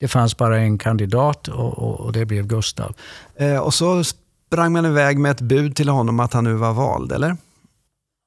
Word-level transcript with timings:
Det 0.00 0.08
fanns 0.08 0.36
bara 0.36 0.58
en 0.58 0.78
kandidat 0.78 1.48
och, 1.48 1.78
och, 1.78 2.00
och 2.00 2.12
det 2.12 2.24
blev 2.24 2.46
Gustav. 2.46 2.94
Eh, 3.36 3.58
och 3.58 3.74
så 3.74 4.04
sprang 4.04 4.72
man 4.72 4.86
iväg 4.86 5.18
med 5.18 5.30
ett 5.30 5.40
bud 5.40 5.76
till 5.76 5.88
honom 5.88 6.20
att 6.20 6.32
han 6.32 6.44
nu 6.44 6.54
var 6.54 6.72
vald, 6.72 7.12
eller? 7.12 7.36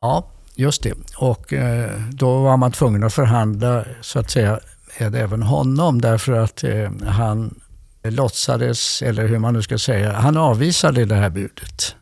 Ja, 0.02 0.26
just 0.56 0.84
det. 0.84 0.94
Och 1.18 1.54
eh, 1.54 2.02
då 2.12 2.42
var 2.42 2.58
man 2.58 2.72
tvungen 2.72 3.04
att 3.04 3.14
förhandla 3.14 3.86
så 4.02 4.20
att 4.20 4.30
säga 4.30 4.60
med 5.00 5.16
även 5.16 5.44
honom 5.44 6.02
därför 6.02 6.34
att 6.34 6.64
eh, 6.64 6.92
han 7.08 7.60
låtsades, 8.04 9.02
eller 9.02 9.28
hur 9.28 9.40
man 9.40 9.54
nu 9.54 9.62
ska 9.62 9.78
säga, 9.78 10.14
han 10.14 10.38
avvisade 10.38 11.06
det 11.06 11.16
här 11.16 11.30
budet. 11.30 11.96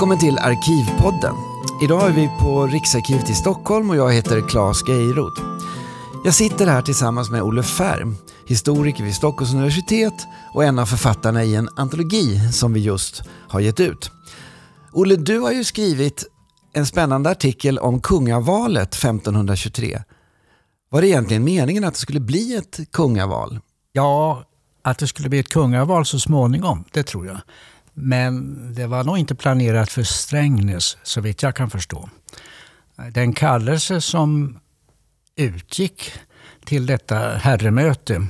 Välkommen 0.00 0.18
till 0.18 0.38
Arkivpodden. 0.38 1.34
Idag 1.82 2.08
är 2.08 2.12
vi 2.12 2.30
på 2.40 2.66
Riksarkivet 2.66 3.30
i 3.30 3.34
Stockholm 3.34 3.90
och 3.90 3.96
jag 3.96 4.12
heter 4.12 4.48
Claes 4.48 4.88
Geiroth. 4.88 5.42
Jag 6.24 6.34
sitter 6.34 6.66
här 6.66 6.82
tillsammans 6.82 7.30
med 7.30 7.42
Olle 7.42 7.62
Färm, 7.62 8.16
historiker 8.46 9.04
vid 9.04 9.14
Stockholms 9.14 9.54
universitet 9.54 10.26
och 10.54 10.64
en 10.64 10.78
av 10.78 10.86
författarna 10.86 11.44
i 11.44 11.54
en 11.54 11.68
antologi 11.76 12.52
som 12.52 12.72
vi 12.72 12.80
just 12.80 13.22
har 13.48 13.60
gett 13.60 13.80
ut. 13.80 14.10
Olle, 14.92 15.16
du 15.16 15.38
har 15.38 15.52
ju 15.52 15.64
skrivit 15.64 16.24
en 16.72 16.86
spännande 16.86 17.30
artikel 17.30 17.78
om 17.78 18.00
kungavalet 18.00 18.94
1523. 18.94 20.02
Var 20.90 21.00
det 21.00 21.08
egentligen 21.08 21.44
meningen 21.44 21.84
att 21.84 21.94
det 21.94 22.00
skulle 22.00 22.20
bli 22.20 22.56
ett 22.56 22.80
kungaval? 22.92 23.60
Ja, 23.92 24.44
att 24.82 24.98
det 24.98 25.06
skulle 25.06 25.28
bli 25.28 25.38
ett 25.38 25.48
kungaval 25.48 26.06
så 26.06 26.20
småningom, 26.20 26.84
det 26.92 27.02
tror 27.02 27.26
jag. 27.26 27.40
Men 27.94 28.74
det 28.74 28.86
var 28.86 29.04
nog 29.04 29.18
inte 29.18 29.34
planerat 29.34 29.92
för 29.92 30.02
Strängnäs, 30.02 30.96
så 31.02 31.20
vitt 31.20 31.42
jag 31.42 31.56
kan 31.56 31.70
förstå. 31.70 32.08
Den 33.12 33.32
kallelse 33.32 34.00
som 34.00 34.58
utgick 35.36 36.12
till 36.64 36.86
detta 36.86 37.18
herremöte, 37.18 38.26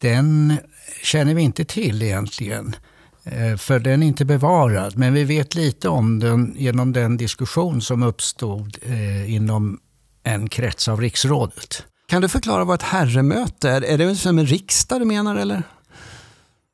den 0.00 0.56
känner 1.02 1.34
vi 1.34 1.42
inte 1.42 1.64
till 1.64 2.02
egentligen. 2.02 2.76
Eh, 3.24 3.56
för 3.56 3.78
den 3.78 4.02
är 4.02 4.06
inte 4.06 4.24
bevarad, 4.24 4.96
men 4.96 5.14
vi 5.14 5.24
vet 5.24 5.54
lite 5.54 5.88
om 5.88 6.18
den 6.18 6.54
genom 6.58 6.92
den 6.92 7.16
diskussion 7.16 7.80
som 7.80 8.02
uppstod 8.02 8.78
eh, 8.82 9.34
inom 9.34 9.78
en 10.22 10.48
krets 10.48 10.88
av 10.88 11.00
riksrådet. 11.00 11.84
Kan 12.08 12.22
du 12.22 12.28
förklara 12.28 12.64
vad 12.64 12.74
ett 12.74 12.82
herremöte 12.82 13.70
är? 13.70 13.84
Är 13.84 13.98
det 13.98 14.16
som 14.16 14.38
en 14.38 14.46
riksdag 14.46 15.00
du 15.00 15.04
menar 15.04 15.36
eller? 15.36 15.62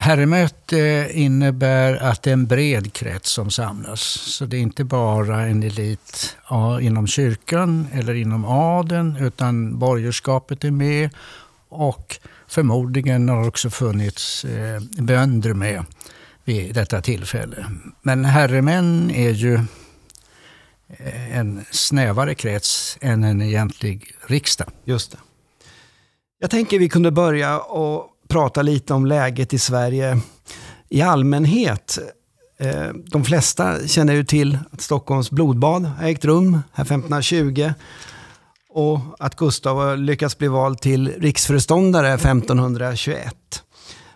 Herremöte 0.04 1.10
innebär 1.12 1.94
att 2.02 2.22
det 2.22 2.30
är 2.30 2.32
en 2.32 2.46
bred 2.46 2.92
krets 2.92 3.30
som 3.30 3.50
samlas. 3.50 4.00
Så 4.02 4.46
det 4.46 4.56
är 4.56 4.60
inte 4.60 4.84
bara 4.84 5.42
en 5.42 5.62
elit 5.62 6.36
inom 6.80 7.06
kyrkan 7.06 7.86
eller 7.92 8.14
inom 8.14 8.44
adeln 8.44 9.16
utan 9.16 9.78
borgerskapet 9.78 10.64
är 10.64 10.70
med 10.70 11.10
och 11.68 12.18
förmodligen 12.48 13.28
har 13.28 13.48
också 13.48 13.70
funnits 13.70 14.44
eh, 14.44 14.80
bönder 15.02 15.54
med 15.54 15.84
vid 16.44 16.74
detta 16.74 17.00
tillfälle. 17.00 17.66
Men 18.02 18.24
herremän 18.24 19.10
är 19.10 19.30
ju 19.30 19.54
eh, 20.88 21.38
en 21.38 21.64
snävare 21.70 22.34
krets 22.34 22.98
än 23.00 23.24
en 23.24 23.42
egentlig 23.42 24.14
riksdag. 24.26 24.68
Just 24.84 25.12
det. 25.12 25.18
Jag 26.38 26.50
tänker 26.50 26.78
vi 26.78 26.88
kunde 26.88 27.10
börja 27.10 27.60
och 27.60 28.10
prata 28.28 28.62
lite 28.62 28.94
om 28.94 29.06
läget 29.06 29.52
i 29.52 29.58
Sverige 29.58 30.20
i 30.88 31.02
allmänhet. 31.02 31.98
Eh, 32.58 32.88
de 33.06 33.24
flesta 33.24 33.88
känner 33.88 34.14
ju 34.14 34.24
till 34.24 34.58
att 34.70 34.80
Stockholms 34.80 35.30
blodbad 35.30 35.84
har 35.84 36.08
ägt 36.08 36.24
rum 36.24 36.58
här 36.72 36.84
1520 36.84 37.72
och 38.70 39.00
att 39.18 39.36
Gustav 39.36 39.76
har 39.76 39.96
lyckats 39.96 40.38
bli 40.38 40.48
vald 40.48 40.80
till 40.80 41.08
riksföreståndare 41.08 42.14
1521. 42.14 43.36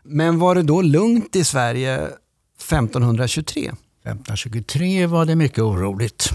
Men 0.02 0.38
var 0.38 0.54
det 0.54 0.62
då 0.62 0.82
lugnt 0.82 1.36
i 1.36 1.44
Sverige 1.44 1.96
1523? 1.96 3.72
1523 4.04 5.06
var 5.06 5.24
det 5.24 5.36
mycket 5.36 5.58
oroligt. 5.58 6.32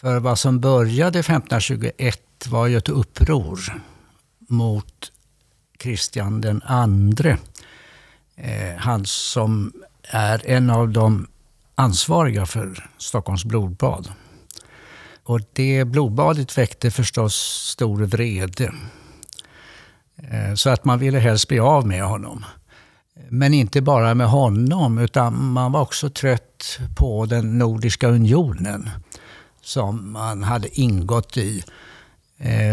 För 0.00 0.20
vad 0.20 0.38
som 0.38 0.60
började 0.60 1.18
1521 1.18 2.46
var 2.50 2.66
ju 2.66 2.76
ett 2.76 2.88
uppror 2.88 3.82
mot 4.48 5.12
Kristian 5.82 6.40
den 6.40 6.62
andre. 6.64 7.38
Eh, 8.36 8.76
han 8.76 9.06
som 9.06 9.72
är 10.02 10.46
en 10.46 10.70
av 10.70 10.88
de 10.88 11.26
ansvariga 11.74 12.46
för 12.46 12.90
Stockholms 12.98 13.44
blodbad. 13.44 14.12
Och 15.24 15.40
det 15.52 15.84
blodbadet 15.84 16.58
väckte 16.58 16.90
förstås 16.90 17.34
stor 17.72 18.02
vrede. 18.02 18.72
Eh, 20.16 20.54
så 20.54 20.70
att 20.70 20.84
man 20.84 20.98
ville 20.98 21.18
helst 21.18 21.48
bli 21.48 21.58
av 21.58 21.86
med 21.86 22.04
honom. 22.04 22.44
Men 23.28 23.54
inte 23.54 23.80
bara 23.80 24.14
med 24.14 24.28
honom, 24.28 24.98
utan 24.98 25.44
man 25.44 25.72
var 25.72 25.80
också 25.80 26.10
trött 26.10 26.78
på 26.96 27.26
den 27.26 27.58
Nordiska 27.58 28.08
unionen 28.08 28.90
som 29.60 30.12
man 30.12 30.42
hade 30.42 30.80
ingått 30.80 31.36
i 31.36 31.64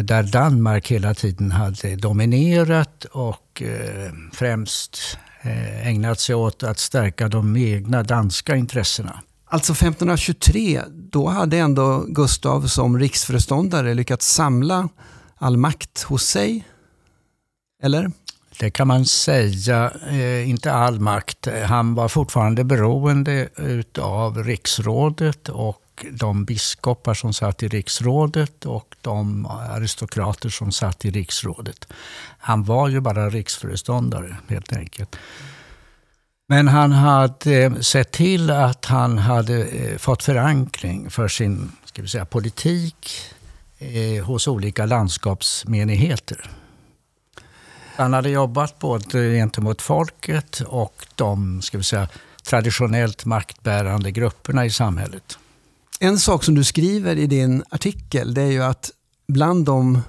där 0.04 0.24
Danmark 0.24 0.92
hela 0.92 1.14
tiden 1.14 1.52
hade 1.52 1.96
dominerat 1.96 3.06
och 3.06 3.62
eh, 3.62 4.12
främst 4.34 5.18
eh, 5.42 5.88
ägnat 5.88 6.20
sig 6.20 6.36
åt 6.36 6.64
att 6.64 6.80
stärka 6.80 7.28
de 7.28 7.58
egna 7.58 8.04
danska 8.04 8.56
intressena. 8.56 9.22
Alltså 9.46 9.74
1523, 9.74 10.82
då 10.90 11.28
hade 11.28 11.58
ändå 11.58 12.06
Gustav 12.08 12.68
som 12.68 13.00
riksföreståndare 13.00 13.94
lyckats 13.94 14.34
samla 14.34 14.90
all 15.38 15.58
makt 15.58 16.02
hos 16.02 16.24
sig? 16.24 16.68
Eller? 17.84 18.12
Det 18.60 18.72
kan 18.72 18.88
man 18.88 19.06
säga. 19.06 19.92
inte 20.46 20.72
all 20.74 21.00
makt. 21.00 21.48
Han 21.66 21.96
var 21.96 22.08
fortfarande 22.08 22.64
beroende 22.64 23.50
av 24.00 24.44
riksrådet 24.44 25.50
och 25.50 25.89
de 26.12 26.46
biskopar 26.46 27.14
som 27.14 27.34
satt 27.34 27.64
i 27.64 27.68
riksrådet 27.68 28.66
och 28.66 28.96
de 29.02 29.46
aristokrater 29.46 30.50
som 30.50 30.72
satt 30.72 31.06
i 31.06 31.12
riksrådet. 31.12 31.88
Han 32.40 32.64
var 32.64 32.88
ju 32.88 33.00
bara 33.00 33.30
riksföreståndare 33.30 34.38
helt 34.48 34.74
enkelt. 34.74 35.16
Men 36.48 36.68
han 36.68 36.92
hade 36.92 37.64
eh, 37.64 37.76
sett 37.76 38.12
till 38.12 38.50
att 38.50 38.86
han 38.86 39.18
hade 39.18 39.64
eh, 39.64 39.98
fått 39.98 40.24
förankring 40.24 41.10
för 41.10 41.28
sin 41.28 41.72
ska 41.86 42.02
vi 42.02 42.08
säga, 42.08 42.26
politik 42.26 43.10
eh, 43.78 44.26
hos 44.26 44.48
olika 44.48 44.86
landskapsmenigheter. 44.86 46.50
Han 47.96 48.14
hade 48.14 48.30
jobbat 48.30 48.80
både 48.80 49.34
gentemot 49.34 49.82
folket 49.82 50.62
och 50.68 51.06
de 51.16 51.62
ska 51.62 51.78
vi 51.78 51.84
säga, 51.84 52.08
traditionellt 52.44 53.26
maktbärande 53.26 54.12
grupperna 54.12 54.66
i 54.66 54.70
samhället. 54.70 55.38
En 56.00 56.20
sak 56.20 56.44
som 56.44 56.56
du 56.56 56.64
skriver 56.64 57.16
i 57.16 57.28
din 57.28 57.64
artikel 57.70 58.34
det 58.34 58.42
är 58.42 58.52
ju 58.52 58.64
att 58.64 58.92
bland 59.28 59.66
de 59.66 60.02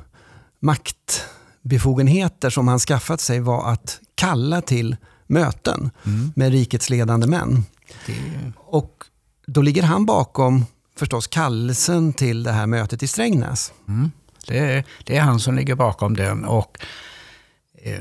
maktbefogenheter 0.61 2.51
som 2.51 2.69
han 2.69 2.79
skaffat 2.79 3.21
sig 3.21 3.41
var 3.41 3.73
att 3.73 4.01
kalla 4.15 4.63
till 4.63 4.97
möten 5.27 5.91
mm. 6.07 6.33
med 6.37 6.53
rikets 6.53 6.91
ledande 6.91 7.27
män. 7.27 7.65
Det... 8.07 8.15
Och 8.57 9.05
då 9.47 9.63
ligger 9.63 9.83
han 9.83 10.07
bakom 10.07 10.65
förstås 10.97 11.27
kallelsen 11.27 12.13
till 12.13 12.43
det 12.43 12.53
här 12.53 12.67
mötet 12.67 13.03
i 13.03 13.07
Strängnäs. 13.07 13.73
Mm. 13.89 14.11
Det, 14.47 14.59
är, 14.59 14.85
det 15.05 15.17
är 15.17 15.21
han 15.21 15.41
som 15.41 15.55
ligger 15.55 15.75
bakom 15.75 16.17
den. 16.17 16.45
Och, 16.45 16.79
eh, 17.83 18.01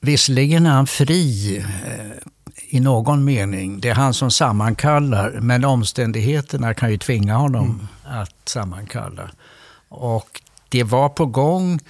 visserligen 0.00 0.66
är 0.66 0.70
han 0.70 0.86
fri 0.86 1.56
eh, 1.58 2.28
i 2.72 2.80
någon 2.80 3.24
mening. 3.24 3.80
Det 3.80 3.88
är 3.88 3.94
han 3.94 4.14
som 4.14 4.30
sammankallar, 4.30 5.38
men 5.40 5.64
omständigheterna 5.64 6.74
kan 6.74 6.90
ju 6.90 6.98
tvinga 6.98 7.36
honom 7.36 7.64
mm. 7.64 8.20
att 8.22 8.48
sammankalla. 8.48 9.30
Och 9.88 10.42
det 10.68 10.82
var 10.82 11.08
på 11.08 11.26
gång 11.26 11.80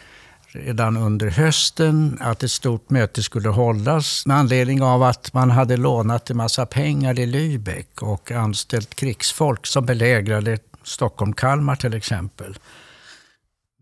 redan 0.53 0.97
under 0.97 1.31
hösten 1.31 2.19
att 2.21 2.43
ett 2.43 2.51
stort 2.51 2.91
möte 2.91 3.23
skulle 3.23 3.49
hållas 3.49 4.27
med 4.27 4.37
anledning 4.37 4.83
av 4.83 5.03
att 5.03 5.33
man 5.33 5.51
hade 5.51 5.77
lånat 5.77 6.31
en 6.31 6.37
massa 6.37 6.67
pengar 6.67 7.19
i 7.19 7.27
Lübeck 7.27 8.03
och 8.03 8.33
anställt 8.33 8.95
krigsfolk 8.95 9.67
som 9.67 9.87
belägrade 9.87 10.59
Stockholm-Kalmar 10.85 11.77
till 11.77 11.95
exempel. 11.95 12.59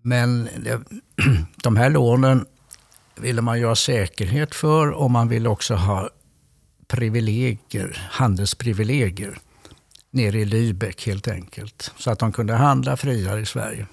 Men 0.02 0.48
de 1.62 1.76
här 1.76 1.90
lånen 1.90 2.46
ville 3.16 3.42
man 3.42 3.58
ju 3.58 3.66
ha 3.66 3.76
säkerhet 3.76 4.54
för 4.54 4.90
och 4.90 5.10
man 5.10 5.28
ville 5.28 5.48
också 5.48 5.74
ha 5.74 6.08
privilegier, 6.88 8.08
handelsprivilegier 8.10 9.38
nere 10.10 10.38
i 10.38 10.44
Lübeck 10.44 11.06
helt 11.06 11.28
enkelt. 11.28 11.92
Så 11.96 12.10
att 12.10 12.18
de 12.18 12.32
kunde 12.32 12.54
handla 12.54 12.96
friare 12.96 13.40
i 13.40 13.46
Sverige. 13.46 13.86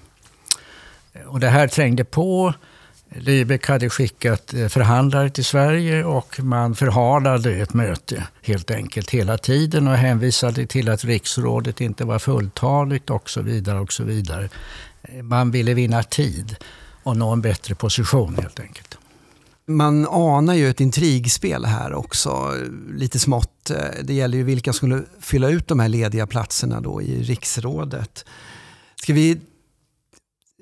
Och 1.25 1.39
det 1.39 1.49
här 1.49 1.67
trängde 1.67 2.05
på. 2.05 2.53
Lübeck 3.09 3.67
hade 3.67 3.89
skickat 3.89 4.53
eh, 4.53 4.67
förhandlare 4.67 5.29
till 5.29 5.45
Sverige 5.45 6.03
och 6.03 6.39
man 6.39 6.75
förhalade 6.75 7.51
ett 7.51 7.73
möte 7.73 8.27
helt 8.41 8.71
enkelt 8.71 9.09
hela 9.09 9.37
tiden 9.37 9.87
och 9.87 9.97
hänvisade 9.97 10.65
till 10.65 10.89
att 10.89 11.05
riksrådet 11.05 11.81
inte 11.81 12.05
var 12.05 12.19
fulltaligt 12.19 13.09
och 13.09 13.29
så 13.29 13.41
vidare. 13.41 13.79
och 13.79 13.93
så 13.93 14.03
vidare. 14.03 14.49
Eh, 15.03 15.23
man 15.23 15.51
ville 15.51 15.73
vinna 15.73 16.03
tid 16.03 16.55
och 17.03 17.17
nå 17.17 17.31
en 17.31 17.41
bättre 17.41 17.75
position 17.75 18.37
helt 18.41 18.59
enkelt. 18.59 18.97
Man 19.67 20.07
anar 20.07 20.53
ju 20.53 20.69
ett 20.69 20.81
intrigspel 20.81 21.65
här 21.65 21.93
också, 21.93 22.53
lite 22.89 23.19
smått. 23.19 23.71
Det 24.03 24.13
gäller 24.13 24.37
ju 24.37 24.43
vilka 24.43 24.73
som 24.73 24.77
skulle 24.77 25.03
fylla 25.19 25.49
ut 25.49 25.67
de 25.67 25.79
här 25.79 25.89
lediga 25.89 26.27
platserna 26.27 26.81
då 26.81 27.01
i 27.01 27.23
riksrådet. 27.23 28.25
Ska 28.95 29.13
vi 29.13 29.39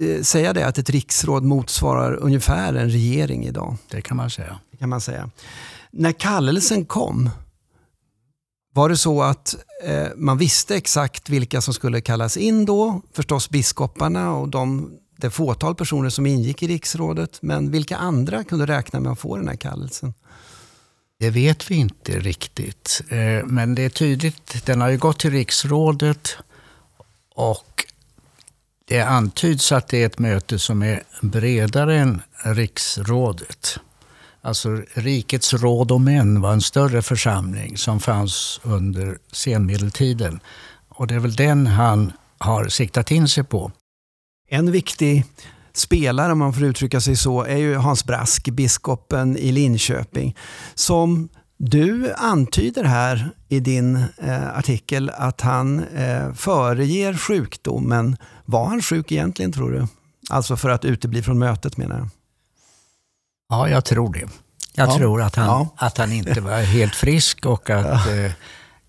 eh, 0.01 0.21
säga 0.21 0.53
det 0.53 0.67
att 0.67 0.77
ett 0.77 0.89
riksråd 0.89 1.44
motsvarar 1.44 2.13
ungefär 2.13 2.73
en 2.73 2.89
regering 2.89 3.45
idag? 3.45 3.77
Det 3.89 4.01
kan 4.01 4.17
man 4.17 4.29
säga. 4.29 4.59
Det 4.71 4.77
kan 4.77 4.89
man 4.89 5.01
säga. 5.01 5.29
När 5.91 6.11
kallelsen 6.11 6.85
kom, 6.85 7.29
var 8.73 8.89
det 8.89 8.97
så 8.97 9.23
att 9.23 9.55
eh, 9.83 10.07
man 10.15 10.38
visste 10.38 10.75
exakt 10.75 11.29
vilka 11.29 11.61
som 11.61 11.73
skulle 11.73 12.01
kallas 12.01 12.38
in 12.38 12.65
då? 12.65 13.01
Förstås 13.13 13.50
biskoparna 13.50 14.33
och 14.33 14.50
de 14.50 14.91
det 15.15 15.30
fåtal 15.30 15.75
personer 15.75 16.10
som 16.10 16.25
ingick 16.25 16.63
i 16.63 16.68
riksrådet. 16.68 17.42
Men 17.42 17.71
vilka 17.71 17.98
andra 17.98 18.44
kunde 18.44 18.65
räkna 18.65 19.00
med 19.00 19.12
att 19.12 19.19
få 19.19 19.38
den 19.38 19.48
här 19.48 19.56
kallelsen? 19.56 20.13
Det 21.19 21.30
vet 21.30 21.71
vi 21.71 21.75
inte 21.75 22.19
riktigt. 22.19 23.01
Eh, 23.10 23.45
men 23.45 23.75
det 23.75 23.81
är 23.81 23.89
tydligt, 23.89 24.65
den 24.65 24.81
har 24.81 24.89
ju 24.89 24.98
gått 24.98 25.19
till 25.19 25.31
riksrådet 25.31 26.38
och 27.36 27.86
det 28.86 29.01
antyds 29.01 29.71
att 29.71 29.88
det 29.88 30.01
är 30.01 30.06
ett 30.06 30.19
möte 30.19 30.60
som 30.60 30.81
är 30.83 31.04
bredare 31.21 32.00
än 32.00 32.21
riksrådet. 32.44 33.80
Alltså 34.42 34.81
rikets 34.94 35.54
råd 35.54 35.92
och 35.92 36.01
män 36.01 36.42
var 36.42 36.54
en 36.54 36.62
större 36.62 37.01
församling 37.01 37.77
som 37.77 38.00
fanns 38.00 38.60
under 38.63 39.18
senmedeltiden. 39.31 40.39
Och 40.89 41.07
det 41.07 41.15
är 41.15 41.19
väl 41.19 41.36
den 41.36 41.68
han 41.68 42.13
har 42.38 42.68
siktat 42.68 43.12
in 43.12 43.27
sig 43.27 43.44
på. 43.44 43.71
En 44.53 44.71
viktig 44.71 45.25
spelare, 45.73 46.31
om 46.31 46.39
man 46.39 46.53
får 46.53 46.63
uttrycka 46.63 47.01
sig 47.01 47.15
så, 47.15 47.44
är 47.44 47.57
ju 47.57 47.75
Hans 47.75 48.05
Brask, 48.05 48.50
biskopen 48.50 49.38
i 49.38 49.51
Linköping, 49.51 50.35
som 50.75 51.29
du 51.57 52.13
antyder 52.13 52.83
här 52.83 53.31
i 53.50 53.59
din 53.59 53.95
eh, 54.17 54.57
artikel 54.57 55.09
att 55.09 55.41
han 55.41 55.83
eh, 55.83 56.33
föreger 56.33 57.13
sjukdomen. 57.13 58.17
Var 58.45 58.65
han 58.65 58.81
sjuk 58.81 59.11
egentligen 59.11 59.51
tror 59.51 59.71
du? 59.71 59.88
Alltså 60.29 60.57
för 60.57 60.69
att 60.69 60.85
utebli 60.85 61.21
från 61.21 61.39
mötet 61.39 61.77
menar 61.77 61.97
jag. 61.97 62.09
Ja, 63.50 63.69
jag 63.69 63.85
tror 63.85 64.13
det. 64.13 64.29
Jag 64.73 64.89
ja. 64.89 64.97
tror 64.97 65.21
att 65.21 65.35
han, 65.35 65.45
ja. 65.45 65.67
att 65.77 65.97
han 65.97 66.11
inte 66.11 66.41
var 66.41 66.61
helt 66.61 66.95
frisk 66.95 67.45
och 67.45 67.69
att 67.69 68.07
ja. 68.07 68.15
eh, 68.25 68.31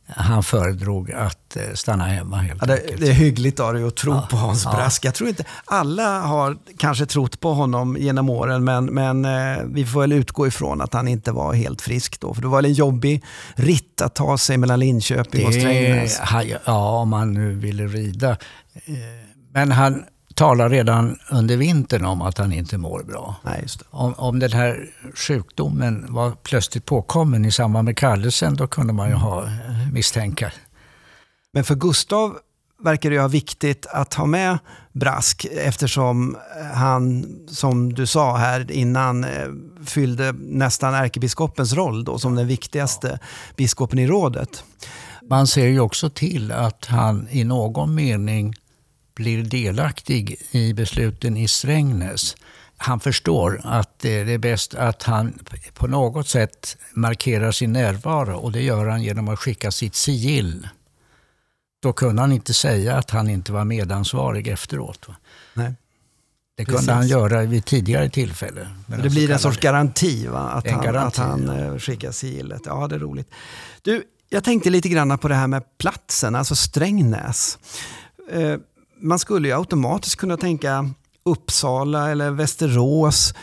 han 0.06 0.42
föredrog 0.42 1.12
att 1.12 1.56
eh, 1.56 1.62
stanna 1.74 2.04
hemma 2.04 2.36
helt 2.36 2.60
ja, 2.60 2.66
det, 2.66 2.82
enkelt. 2.82 3.00
Det 3.00 3.08
är 3.08 3.12
hyggligt 3.12 3.60
av 3.60 3.74
dig 3.74 3.84
att 3.84 3.96
tro 3.96 4.12
ja, 4.12 4.26
på 4.30 4.36
Hans 4.36 4.64
Brask. 4.64 5.04
Jag 5.04 5.14
tror 5.14 5.28
inte 5.28 5.44
alla 5.64 6.20
har 6.20 6.56
kanske 6.78 7.06
trott 7.06 7.40
på 7.40 7.52
honom 7.54 7.96
genom 8.00 8.30
åren, 8.30 8.64
men, 8.64 8.84
men 8.84 9.24
eh, 9.24 9.62
vi 9.64 9.86
får 9.86 10.00
väl 10.00 10.12
utgå 10.12 10.46
ifrån 10.46 10.80
att 10.80 10.94
han 10.94 11.08
inte 11.08 11.32
var 11.32 11.52
helt 11.52 11.82
frisk 11.82 12.20
då. 12.20 12.34
För 12.34 12.42
det 12.42 12.48
var 12.48 12.58
väl 12.58 12.64
en 12.64 12.72
jobbig 12.72 13.24
ritt 13.54 14.00
att 14.00 14.14
ta 14.14 14.38
sig 14.38 14.58
mellan 14.58 14.80
Linköping 14.80 15.40
det, 15.40 15.46
och 15.46 15.54
Strängnäs. 15.54 16.20
Ja, 16.64 16.98
om 16.98 17.12
han 17.12 17.34
nu 17.34 17.54
ville 17.54 17.86
rida. 17.86 18.30
Eh, 18.30 18.94
men 19.52 19.72
han 19.72 20.04
talar 20.34 20.70
redan 20.70 21.18
under 21.30 21.56
vintern 21.56 22.04
om 22.04 22.22
att 22.22 22.38
han 22.38 22.52
inte 22.52 22.78
mår 22.78 23.02
bra. 23.02 23.36
Nej, 23.42 23.66
Om, 23.90 24.14
om 24.14 24.38
den 24.38 24.52
här 24.52 24.90
sjukdomen 25.14 26.06
var 26.08 26.30
plötsligt 26.30 26.84
påkommen 26.84 27.44
i 27.44 27.52
samband 27.52 27.84
med 27.84 27.96
kallelsen, 27.96 28.54
då 28.54 28.66
kunde 28.66 28.92
man 28.92 29.08
ju 29.08 29.14
ha 29.14 29.44
eh, 29.44 29.50
misstänka. 29.92 30.52
Men 31.52 31.64
för 31.64 31.74
Gustav 31.74 32.38
verkar 32.82 33.10
det 33.10 33.16
ju 33.16 33.28
viktigt 33.28 33.86
att 33.86 34.14
ha 34.14 34.26
med 34.26 34.58
Brask 34.92 35.46
eftersom 35.52 36.36
han, 36.74 37.26
som 37.48 37.94
du 37.94 38.06
sa 38.06 38.36
här 38.36 38.70
innan, 38.70 39.24
eh, 39.24 39.30
fyllde 39.86 40.32
nästan 40.32 40.94
ärkebiskopens 40.94 41.72
roll 41.72 42.04
då, 42.04 42.18
som 42.18 42.34
den 42.34 42.46
viktigaste 42.46 43.08
ja. 43.20 43.26
biskopen 43.56 43.98
i 43.98 44.06
rådet. 44.06 44.64
Man 45.28 45.46
ser 45.46 45.66
ju 45.66 45.80
också 45.80 46.10
till 46.10 46.52
att 46.52 46.86
han 46.86 47.28
i 47.30 47.44
någon 47.44 47.94
mening 47.94 48.54
blir 49.14 49.42
delaktig 49.42 50.36
i 50.50 50.72
besluten 50.72 51.36
i 51.36 51.48
Strängnäs. 51.48 52.36
Han 52.76 53.00
förstår 53.00 53.60
att 53.64 53.98
det 53.98 54.10
är 54.10 54.38
bäst 54.38 54.74
att 54.74 55.02
han 55.02 55.38
på 55.74 55.86
något 55.86 56.28
sätt 56.28 56.76
markerar 56.92 57.52
sin 57.52 57.72
närvaro 57.72 58.36
och 58.36 58.52
det 58.52 58.62
gör 58.62 58.86
han 58.86 59.02
genom 59.02 59.28
att 59.28 59.38
skicka 59.38 59.70
sitt 59.70 59.94
sigill. 59.94 60.68
Då 61.82 61.92
kunde 61.92 62.22
han 62.22 62.32
inte 62.32 62.54
säga 62.54 62.96
att 62.96 63.10
han 63.10 63.30
inte 63.30 63.52
var 63.52 63.64
medansvarig 63.64 64.48
efteråt. 64.48 65.08
Nej. 65.54 65.74
Det 66.56 66.64
kunde 66.64 66.78
Precis. 66.78 66.90
han 66.90 67.08
göra 67.08 67.42
vid 67.42 67.64
tidigare 67.64 68.08
tillfälle. 68.08 68.68
Det 69.02 69.10
blir 69.10 69.30
en 69.30 69.38
sorts 69.38 69.58
garanti, 69.58 70.26
va? 70.26 70.38
Att, 70.38 70.70
han, 70.70 70.84
garanti, 70.84 71.20
att 71.20 71.26
han 71.26 71.46
ja. 71.46 71.64
Eh, 71.64 71.78
skickar 71.78 72.12
sigillet. 72.12 72.62
Ja, 72.64 72.88
det 72.88 72.94
är 72.94 72.98
roligt. 72.98 73.30
Du, 73.82 74.04
jag 74.28 74.44
tänkte 74.44 74.70
lite 74.70 74.88
grann 74.88 75.18
på 75.18 75.28
det 75.28 75.34
här 75.34 75.46
med 75.46 75.78
platsen, 75.78 76.34
alltså 76.34 76.54
Strängnäs. 76.54 77.58
Man 79.04 79.18
skulle 79.18 79.48
ju 79.48 79.54
automatiskt 79.54 80.16
kunna 80.16 80.36
tänka 80.36 80.90
Uppsala 81.22 82.10
eller 82.10 82.30
Västerås. 82.30 83.34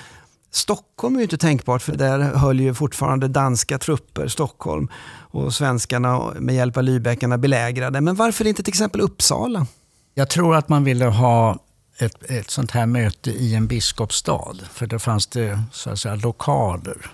Stockholm 0.51 1.15
är 1.15 1.19
ju 1.19 1.23
inte 1.23 1.37
tänkbart 1.37 1.81
för 1.81 1.95
där 1.95 2.19
höll 2.19 2.59
ju 2.59 2.73
fortfarande 2.73 3.27
danska 3.27 3.77
trupper 3.77 4.27
Stockholm 4.27 4.87
och 5.31 5.53
svenskarna 5.53 6.33
med 6.39 6.55
hjälp 6.55 6.77
av 6.77 6.83
Lübeckarna 6.83 7.37
belägrade. 7.37 8.01
Men 8.01 8.15
varför 8.15 8.47
inte 8.47 8.63
till 8.63 8.71
exempel 8.71 9.01
Uppsala? 9.01 9.67
Jag 10.13 10.29
tror 10.29 10.55
att 10.55 10.69
man 10.69 10.83
ville 10.83 11.05
ha 11.05 11.59
ett, 11.97 12.31
ett 12.31 12.49
sånt 12.49 12.71
här 12.71 12.85
möte 12.85 13.31
i 13.31 13.55
en 13.55 13.67
biskopsstad. 13.67 14.55
För 14.71 14.87
då 14.87 14.99
fanns 14.99 15.27
det 15.27 15.63
så 15.71 15.89
att 15.89 15.99
säga, 15.99 16.15
lokaler 16.15 17.11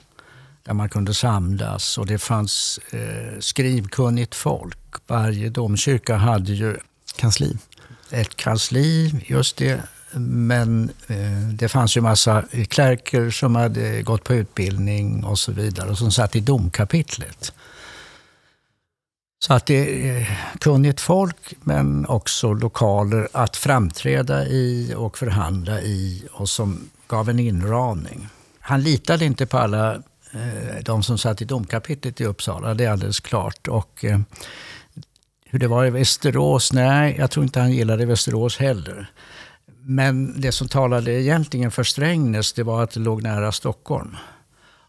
där 0.63 0.73
man 0.73 0.89
kunde 0.89 1.13
samlas 1.13 1.97
och 1.97 2.05
det 2.05 2.17
fanns 2.17 2.79
eh, 2.91 3.39
skrivkunnigt 3.39 4.35
folk. 4.35 4.77
Varje 5.07 5.49
domkyrka 5.49 6.15
hade 6.15 6.53
ju 6.53 6.77
kansli 7.15 7.57
ett 8.11 8.35
kansli, 8.35 9.13
just 9.27 9.57
det. 9.57 9.81
Men 10.19 10.89
eh, 11.07 11.49
det 11.53 11.69
fanns 11.69 11.97
ju 11.97 12.01
massa 12.01 12.43
klärker 12.67 13.29
som 13.29 13.55
hade 13.55 14.01
gått 14.01 14.23
på 14.23 14.33
utbildning 14.33 15.23
och 15.23 15.39
så 15.39 15.51
vidare 15.51 15.89
och 15.89 15.97
som 15.97 16.11
satt 16.11 16.35
i 16.35 16.39
domkapitlet. 16.39 17.53
Så 19.39 19.53
att 19.53 19.65
det 19.65 20.09
är 20.09 20.39
kunnigt 20.59 21.01
folk 21.01 21.53
men 21.61 22.05
också 22.05 22.53
lokaler 22.53 23.27
att 23.31 23.57
framträda 23.57 24.47
i 24.47 24.93
och 24.97 25.17
förhandla 25.17 25.81
i 25.81 26.27
och 26.31 26.49
som 26.49 26.89
gav 27.07 27.29
en 27.29 27.39
inramning. 27.39 28.27
Han 28.59 28.81
litade 28.81 29.25
inte 29.25 29.45
på 29.45 29.57
alla 29.57 29.93
eh, 30.31 30.83
de 30.83 31.03
som 31.03 31.17
satt 31.17 31.41
i 31.41 31.45
domkapitlet 31.45 32.21
i 32.21 32.25
Uppsala, 32.25 32.73
det 32.73 32.85
är 32.85 32.91
alldeles 32.91 33.19
klart. 33.19 33.67
Och, 33.67 34.05
eh, 34.05 34.19
hur 35.49 35.59
det 35.59 35.67
var 35.67 35.85
i 35.85 35.89
Västerås? 35.89 36.73
Nej, 36.73 37.15
jag 37.19 37.31
tror 37.31 37.43
inte 37.43 37.59
han 37.59 37.71
gillade 37.71 38.05
Västerås 38.05 38.57
heller. 38.57 39.11
Men 39.81 40.41
det 40.41 40.51
som 40.51 40.67
talade 40.67 41.11
egentligen 41.11 41.71
för 41.71 41.83
Strängnäs 41.83 42.53
det 42.53 42.63
var 42.63 42.83
att 42.83 42.91
det 42.91 42.99
låg 42.99 43.23
nära 43.23 43.51
Stockholm. 43.51 44.15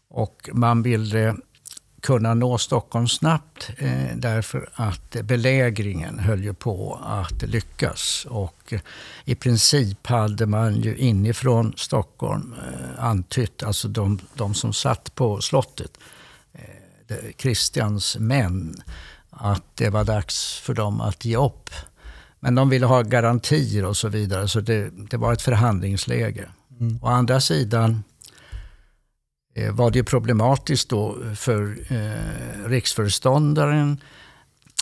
Och 0.09 0.49
man 0.53 0.83
ville 0.83 1.35
kunna 2.01 2.33
nå 2.33 2.57
Stockholm 2.57 3.07
snabbt 3.07 3.69
eh, 3.77 4.15
därför 4.15 4.69
att 4.73 5.15
belägringen 5.23 6.19
höll 6.19 6.43
ju 6.43 6.53
på 6.53 6.99
att 7.03 7.41
lyckas. 7.41 8.27
Och 8.29 8.73
eh, 8.73 8.79
I 9.25 9.35
princip 9.35 10.07
hade 10.07 10.45
man 10.45 10.75
ju 10.75 10.97
inifrån 10.97 11.73
Stockholm 11.77 12.53
eh, 12.53 13.03
antytt, 13.03 13.63
alltså 13.63 13.87
de, 13.87 14.19
de 14.33 14.53
som 14.53 14.73
satt 14.73 15.15
på 15.15 15.41
slottet, 15.41 15.97
eh, 16.53 17.31
Kristians 17.37 18.17
män, 18.19 18.75
att 19.29 19.63
det 19.75 19.89
var 19.89 20.03
dags 20.03 20.59
för 20.59 20.73
dem 20.73 21.01
att 21.01 21.25
ge 21.25 21.37
upp. 21.37 21.69
Men 22.39 22.55
de 22.55 22.69
ville 22.69 22.85
ha 22.85 23.01
garantier 23.01 23.85
och 23.85 23.97
så 23.97 24.09
vidare, 24.09 24.47
så 24.47 24.61
det, 24.61 24.89
det 25.09 25.17
var 25.17 25.33
ett 25.33 25.41
förhandlingsläge. 25.41 26.49
Mm. 26.79 26.99
Å 27.01 27.07
andra 27.07 27.39
sidan 27.41 28.03
eh, 29.55 29.71
var 29.71 29.91
det 29.91 30.03
problematiskt 30.03 30.89
då 30.89 31.17
för 31.35 31.77
eh, 31.89 32.69
riksföreståndaren. 32.69 34.01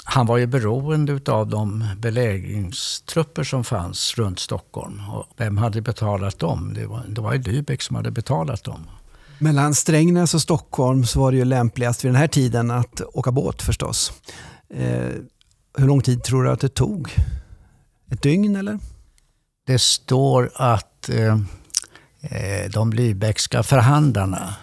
Han 0.03 0.25
var 0.25 0.37
ju 0.37 0.45
beroende 0.45 1.31
av 1.31 1.47
de 1.47 1.85
belägringstrupper 1.97 3.43
som 3.43 3.63
fanns 3.63 4.17
runt 4.17 4.39
Stockholm. 4.39 5.09
Och 5.09 5.25
vem 5.37 5.57
hade 5.57 5.81
betalat 5.81 6.39
dem? 6.39 6.73
Det 6.73 6.85
var, 6.85 7.03
det 7.07 7.21
var 7.21 7.33
ju 7.33 7.39
Lübeck 7.41 7.81
som 7.83 7.95
hade 7.95 8.11
betalat 8.11 8.63
dem. 8.63 8.87
Mellan 9.39 9.75
Strängnäs 9.75 10.33
och 10.33 10.41
Stockholm 10.41 11.05
så 11.05 11.19
var 11.19 11.31
det 11.31 11.37
ju 11.37 11.45
lämpligast 11.45 12.05
vid 12.05 12.09
den 12.09 12.15
här 12.15 12.27
tiden 12.27 12.71
att 12.71 13.01
åka 13.01 13.31
båt 13.31 13.61
förstås. 13.61 14.13
Eh, 14.69 15.09
hur 15.77 15.87
lång 15.87 16.01
tid 16.01 16.23
tror 16.23 16.43
du 16.43 16.49
att 16.49 16.59
det 16.59 16.69
tog? 16.69 17.15
Ett 18.11 18.21
dygn 18.21 18.55
eller? 18.55 18.79
Det 19.65 19.79
står 19.79 20.51
att 20.55 21.09
eh, 21.09 21.37
eh 22.21 22.69
de 22.73 22.93
Lübeckska 22.93 23.63
förhandlarna 23.63 24.55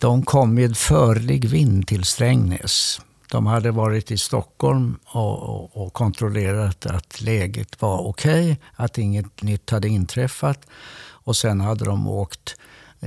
de 0.00 0.22
kom 0.22 0.54
med 0.54 0.76
förlig 0.76 1.44
vind 1.44 1.86
till 1.86 2.04
Strängnäs. 2.04 3.00
De 3.30 3.46
hade 3.46 3.70
varit 3.70 4.10
i 4.10 4.18
Stockholm 4.18 4.96
och, 5.04 5.42
och, 5.42 5.76
och 5.76 5.92
kontrollerat 5.92 6.86
att 6.86 7.20
läget 7.20 7.82
var 7.82 7.98
okej, 7.98 8.52
okay, 8.52 8.56
att 8.74 8.98
inget 8.98 9.42
nytt 9.42 9.70
hade 9.70 9.88
inträffat. 9.88 10.66
Och 10.98 11.36
sen 11.36 11.60
hade 11.60 11.84
de 11.84 12.08
åkt 12.08 12.56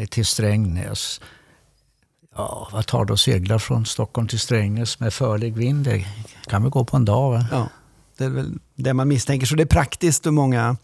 till 0.09 0.25
Strängnäs. 0.25 1.21
Ja, 2.35 2.69
vad 2.71 2.85
tar 2.85 3.05
det 3.05 3.13
att 3.13 3.19
segla 3.19 3.59
från 3.59 3.85
Stockholm 3.85 4.27
till 4.27 4.39
Strängnäs 4.39 4.99
med 4.99 5.13
förlig 5.13 5.55
vind? 5.55 5.85
Det 5.85 6.05
kan 6.47 6.61
väl 6.61 6.71
gå 6.71 6.85
på 6.85 6.97
en 6.97 7.05
dag? 7.05 7.31
Va? 7.31 7.45
Ja, 7.51 7.69
det 8.17 8.23
är 8.23 8.29
väl 8.29 8.59
det 8.75 8.93
man 8.93 9.07
misstänker. 9.07 9.47
Så 9.47 9.55
det 9.55 9.63
är 9.63 9.67
praktiskt 9.67 10.27
ur 10.27 10.31
många 10.31 10.77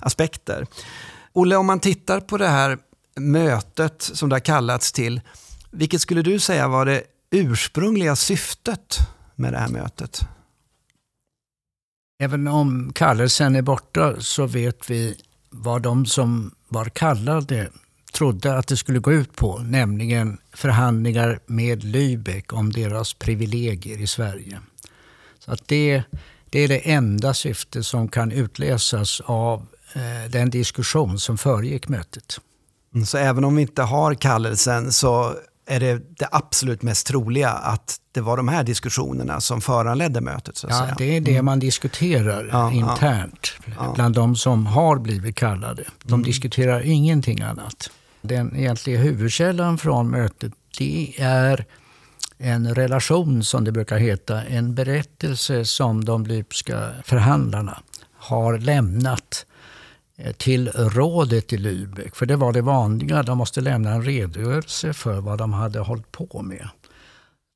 aspekter. 0.00 0.66
Olle, 1.32 1.56
om 1.56 1.66
man 1.66 1.80
tittar 1.80 2.20
på 2.20 2.38
det 2.38 2.48
här 2.48 2.78
mötet 3.16 4.02
som 4.02 4.28
det 4.28 4.34
har 4.34 4.40
kallats 4.40 4.92
till. 4.92 5.20
Vilket 5.70 6.00
skulle 6.00 6.22
du 6.22 6.38
säga 6.38 6.68
var 6.68 6.86
det 6.86 7.02
ursprungliga 7.30 8.16
syftet 8.16 8.98
med 9.34 9.52
det 9.52 9.58
här 9.58 9.68
mötet? 9.68 10.20
Även 12.22 12.48
om 12.48 12.92
kallelsen 12.94 13.56
är 13.56 13.62
borta 13.62 14.20
så 14.20 14.46
vet 14.46 14.90
vi 14.90 15.16
vad 15.50 15.82
de 15.82 16.06
som 16.06 16.54
var 16.68 16.84
kallade 16.84 17.70
trodde 18.12 18.58
att 18.58 18.66
det 18.66 18.76
skulle 18.76 18.98
gå 18.98 19.12
ut 19.12 19.36
på, 19.36 19.58
nämligen 19.58 20.38
förhandlingar 20.52 21.40
med 21.46 21.84
Lübeck 21.84 22.52
om 22.52 22.72
deras 22.72 23.14
privilegier 23.14 23.98
i 23.98 24.06
Sverige. 24.06 24.60
Så 25.38 25.52
att 25.52 25.68
det, 25.68 26.02
det 26.50 26.58
är 26.58 26.68
det 26.68 26.92
enda 26.92 27.34
syfte 27.34 27.82
som 27.82 28.08
kan 28.08 28.32
utläsas 28.32 29.20
av 29.24 29.66
eh, 29.94 30.30
den 30.30 30.50
diskussion 30.50 31.18
som 31.18 31.38
föregick 31.38 31.88
mötet. 31.88 32.40
Mm, 32.94 33.06
så 33.06 33.18
även 33.18 33.44
om 33.44 33.56
vi 33.56 33.62
inte 33.62 33.82
har 33.82 34.14
kallelsen 34.14 34.92
så 34.92 35.34
är 35.66 35.80
det 35.80 36.18
det 36.18 36.28
absolut 36.30 36.82
mest 36.82 37.06
troliga 37.06 37.50
att 37.50 37.96
det 38.12 38.20
var 38.20 38.36
de 38.36 38.48
här 38.48 38.64
diskussionerna 38.64 39.40
som 39.40 39.60
föranledde 39.60 40.20
mötet? 40.20 40.56
Så 40.56 40.66
att 40.66 40.72
ja, 40.72 40.78
säga. 40.78 40.94
det 40.98 41.16
är 41.16 41.20
det 41.20 41.32
mm. 41.32 41.44
man 41.44 41.58
diskuterar 41.58 42.48
ja, 42.52 42.72
internt 42.72 43.52
ja. 43.78 43.92
bland 43.94 44.14
de 44.14 44.36
som 44.36 44.66
har 44.66 44.98
blivit 44.98 45.36
kallade. 45.36 45.84
De 46.02 46.14
mm. 46.14 46.24
diskuterar 46.24 46.80
ingenting 46.80 47.40
annat. 47.40 47.90
Den 48.22 48.56
egentliga 48.56 48.98
huvudkällan 48.98 49.78
från 49.78 50.10
mötet 50.10 50.52
det 50.78 51.14
är 51.18 51.64
en 52.38 52.74
relation, 52.74 53.44
som 53.44 53.64
det 53.64 53.72
brukar 53.72 53.98
heta, 53.98 54.44
en 54.44 54.74
berättelse 54.74 55.64
som 55.64 56.04
de 56.04 56.26
Lübska 56.26 57.02
förhandlarna 57.04 57.82
har 58.14 58.58
lämnat 58.58 59.46
Eh, 60.16 60.32
till 60.32 60.68
rådet 60.68 61.52
i 61.52 61.56
Lübeck. 61.56 62.14
För 62.14 62.26
det 62.26 62.36
var 62.36 62.52
det 62.52 62.62
vanliga. 62.62 63.22
De 63.22 63.38
måste 63.38 63.60
lämna 63.60 63.90
en 63.90 64.02
redogörelse 64.02 64.92
för 64.92 65.20
vad 65.20 65.38
de 65.38 65.52
hade 65.52 65.78
hållit 65.78 66.12
på 66.12 66.42
med. 66.42 66.68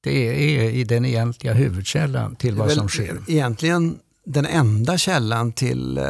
Det 0.03 0.29
är 0.29 0.71
i 0.71 0.85
den 0.85 1.05
egentliga 1.05 1.53
huvudkällan 1.53 2.37
till 2.37 2.55
vad 2.55 2.73
som 2.73 2.89
sker. 2.89 3.19
Egentligen 3.29 3.99
den 4.25 4.47
enda 4.47 4.99
källan 4.99 5.53
till 5.53 5.99
eh, 5.99 6.05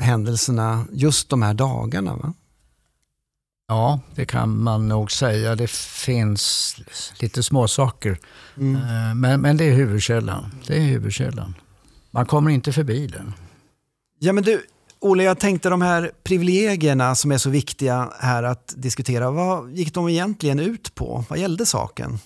händelserna 0.00 0.84
just 0.92 1.28
de 1.28 1.42
här 1.42 1.54
dagarna 1.54 2.16
va? 2.16 2.32
Ja, 3.74 4.00
det 4.14 4.24
kan 4.24 4.62
man 4.62 4.88
nog 4.88 5.12
säga. 5.12 5.56
Det 5.56 5.70
finns 5.70 6.76
lite 7.18 7.42
småsaker. 7.42 8.18
Mm. 8.56 8.76
Eh, 8.76 9.14
men, 9.14 9.40
men 9.40 9.56
det 9.56 9.64
är 9.64 9.74
huvudkällan. 9.74 10.50
Det 10.66 10.76
är 10.76 10.80
huvudkällan. 10.80 11.54
Man 12.10 12.26
kommer 12.26 12.50
inte 12.50 12.72
förbi 12.72 13.06
den. 13.06 13.34
Ja, 14.18 14.32
men 14.32 14.44
du, 14.44 14.66
Olle, 15.00 15.22
jag 15.22 15.38
tänkte 15.38 15.68
de 15.68 15.82
här 15.82 16.10
privilegierna 16.24 17.14
som 17.14 17.32
är 17.32 17.38
så 17.38 17.50
viktiga 17.50 18.10
här 18.20 18.42
att 18.42 18.74
diskutera, 18.76 19.30
vad 19.30 19.70
gick 19.72 19.94
de 19.94 20.08
egentligen 20.08 20.60
ut 20.60 20.94
på? 20.94 21.24
Vad 21.28 21.38
gällde 21.38 21.66
saken? 21.66 22.18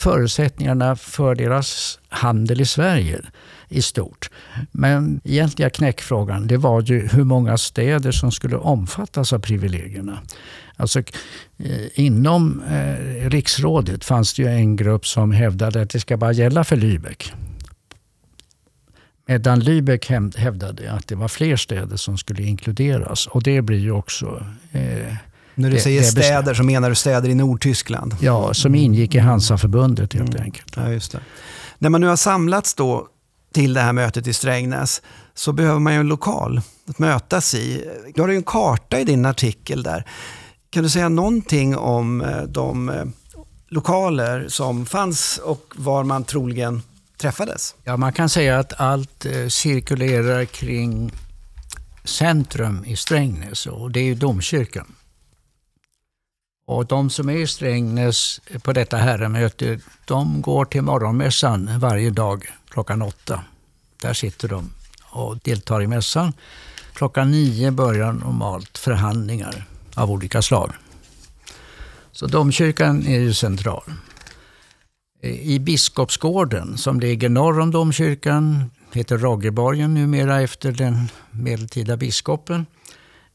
Förutsättningarna 0.00 0.96
för 0.96 1.34
deras 1.34 1.98
handel 2.08 2.60
i 2.60 2.66
Sverige 2.66 3.20
i 3.68 3.82
stort. 3.82 4.30
Men 4.72 5.20
egentliga 5.24 5.70
knäckfrågan 5.70 6.46
det 6.46 6.56
var 6.56 6.80
ju 6.82 7.08
hur 7.08 7.24
många 7.24 7.58
städer 7.58 8.12
som 8.12 8.32
skulle 8.32 8.56
omfattas 8.56 9.32
av 9.32 9.38
privilegierna. 9.38 10.18
Alltså, 10.76 10.98
eh, 10.98 11.04
inom 11.94 12.62
eh, 12.62 13.30
riksrådet 13.30 14.04
fanns 14.04 14.34
det 14.34 14.42
ju 14.42 14.48
en 14.48 14.76
grupp 14.76 15.06
som 15.06 15.32
hävdade 15.32 15.82
att 15.82 15.90
det 15.90 16.00
ska 16.00 16.16
bara 16.16 16.32
gälla 16.32 16.64
för 16.64 16.76
Lübeck. 16.76 17.32
Medan 19.26 19.62
Lübeck 19.62 20.36
hävdade 20.36 20.92
att 20.92 21.08
det 21.08 21.14
var 21.14 21.28
fler 21.28 21.56
städer 21.56 21.96
som 21.96 22.18
skulle 22.18 22.42
inkluderas. 22.42 23.26
Och 23.26 23.42
det 23.42 23.62
blir 23.62 23.78
ju 23.78 23.92
också... 23.92 24.46
Eh, 24.72 24.80
När 25.54 25.70
du 25.70 25.76
det, 25.76 25.80
säger 25.80 26.00
det 26.00 26.06
städer 26.06 26.54
så 26.54 26.62
menar 26.62 26.88
du 26.88 26.94
städer 26.94 27.28
i 27.28 27.34
Nordtyskland? 27.34 28.16
Ja, 28.20 28.54
som 28.54 28.74
ingick 28.74 29.14
i 29.14 29.18
Hansaförbundet 29.18 30.12
helt 30.12 30.34
mm. 30.34 30.42
enkelt. 30.42 30.72
Ja, 30.76 30.92
just 30.92 31.12
det. 31.12 31.20
När 31.78 31.90
man 31.90 32.00
nu 32.00 32.06
har 32.06 32.16
samlats 32.16 32.74
då 32.74 33.08
till 33.54 33.74
det 33.74 33.80
här 33.80 33.92
mötet 33.92 34.26
i 34.26 34.32
Strängnäs 34.32 35.02
så 35.34 35.52
behöver 35.52 35.78
man 35.78 35.92
ju 35.92 36.00
en 36.00 36.08
lokal 36.08 36.60
att 36.88 36.98
mötas 36.98 37.54
i. 37.54 37.84
Du 38.14 38.22
har 38.22 38.28
ju 38.28 38.36
en 38.36 38.42
karta 38.42 39.00
i 39.00 39.04
din 39.04 39.26
artikel 39.26 39.82
där. 39.82 40.04
Kan 40.76 40.82
du 40.82 40.90
säga 40.90 41.08
någonting 41.08 41.76
om 41.76 42.20
eh, 42.20 42.42
de 42.42 42.88
eh, 42.88 43.04
lokaler 43.68 44.48
som 44.48 44.86
fanns 44.86 45.38
och 45.38 45.74
var 45.76 46.04
man 46.04 46.24
troligen 46.24 46.82
träffades? 47.16 47.74
Ja, 47.84 47.96
man 47.96 48.12
kan 48.12 48.28
säga 48.28 48.58
att 48.58 48.80
allt 48.80 49.26
eh, 49.26 49.48
cirkulerar 49.48 50.44
kring 50.44 51.12
centrum 52.04 52.84
i 52.84 52.96
Strängnäs 52.96 53.66
och 53.66 53.90
det 53.90 54.00
är 54.00 54.04
ju 54.04 54.14
domkyrkan. 54.14 54.94
Och 56.66 56.86
de 56.86 57.10
som 57.10 57.28
är 57.28 57.36
i 57.36 57.46
Strängnäs 57.46 58.40
på 58.62 58.72
detta 58.72 58.96
herremöte, 58.96 59.80
de 60.04 60.42
går 60.42 60.64
till 60.64 60.82
morgonmässan 60.82 61.78
varje 61.78 62.10
dag 62.10 62.46
klockan 62.68 63.02
åtta. 63.02 63.40
Där 64.02 64.12
sitter 64.12 64.48
de 64.48 64.70
och 65.02 65.38
deltar 65.38 65.82
i 65.82 65.86
mässan. 65.86 66.32
Klockan 66.92 67.30
nio 67.30 67.70
börjar 67.70 68.12
normalt 68.12 68.78
förhandlingar 68.78 69.66
av 69.96 70.10
olika 70.10 70.42
slag. 70.42 70.72
Så 72.12 72.26
domkyrkan 72.26 73.06
är 73.06 73.18
ju 73.18 73.34
central. 73.34 73.82
I 75.22 75.58
Biskopsgården 75.58 76.78
som 76.78 77.00
ligger 77.00 77.28
norr 77.28 77.60
om 77.60 77.70
domkyrkan, 77.70 78.70
heter 78.92 79.18
Roggeborgen 79.18 79.94
numera 79.94 80.40
efter 80.40 80.72
den 80.72 81.08
medeltida 81.30 81.96
biskopen. 81.96 82.66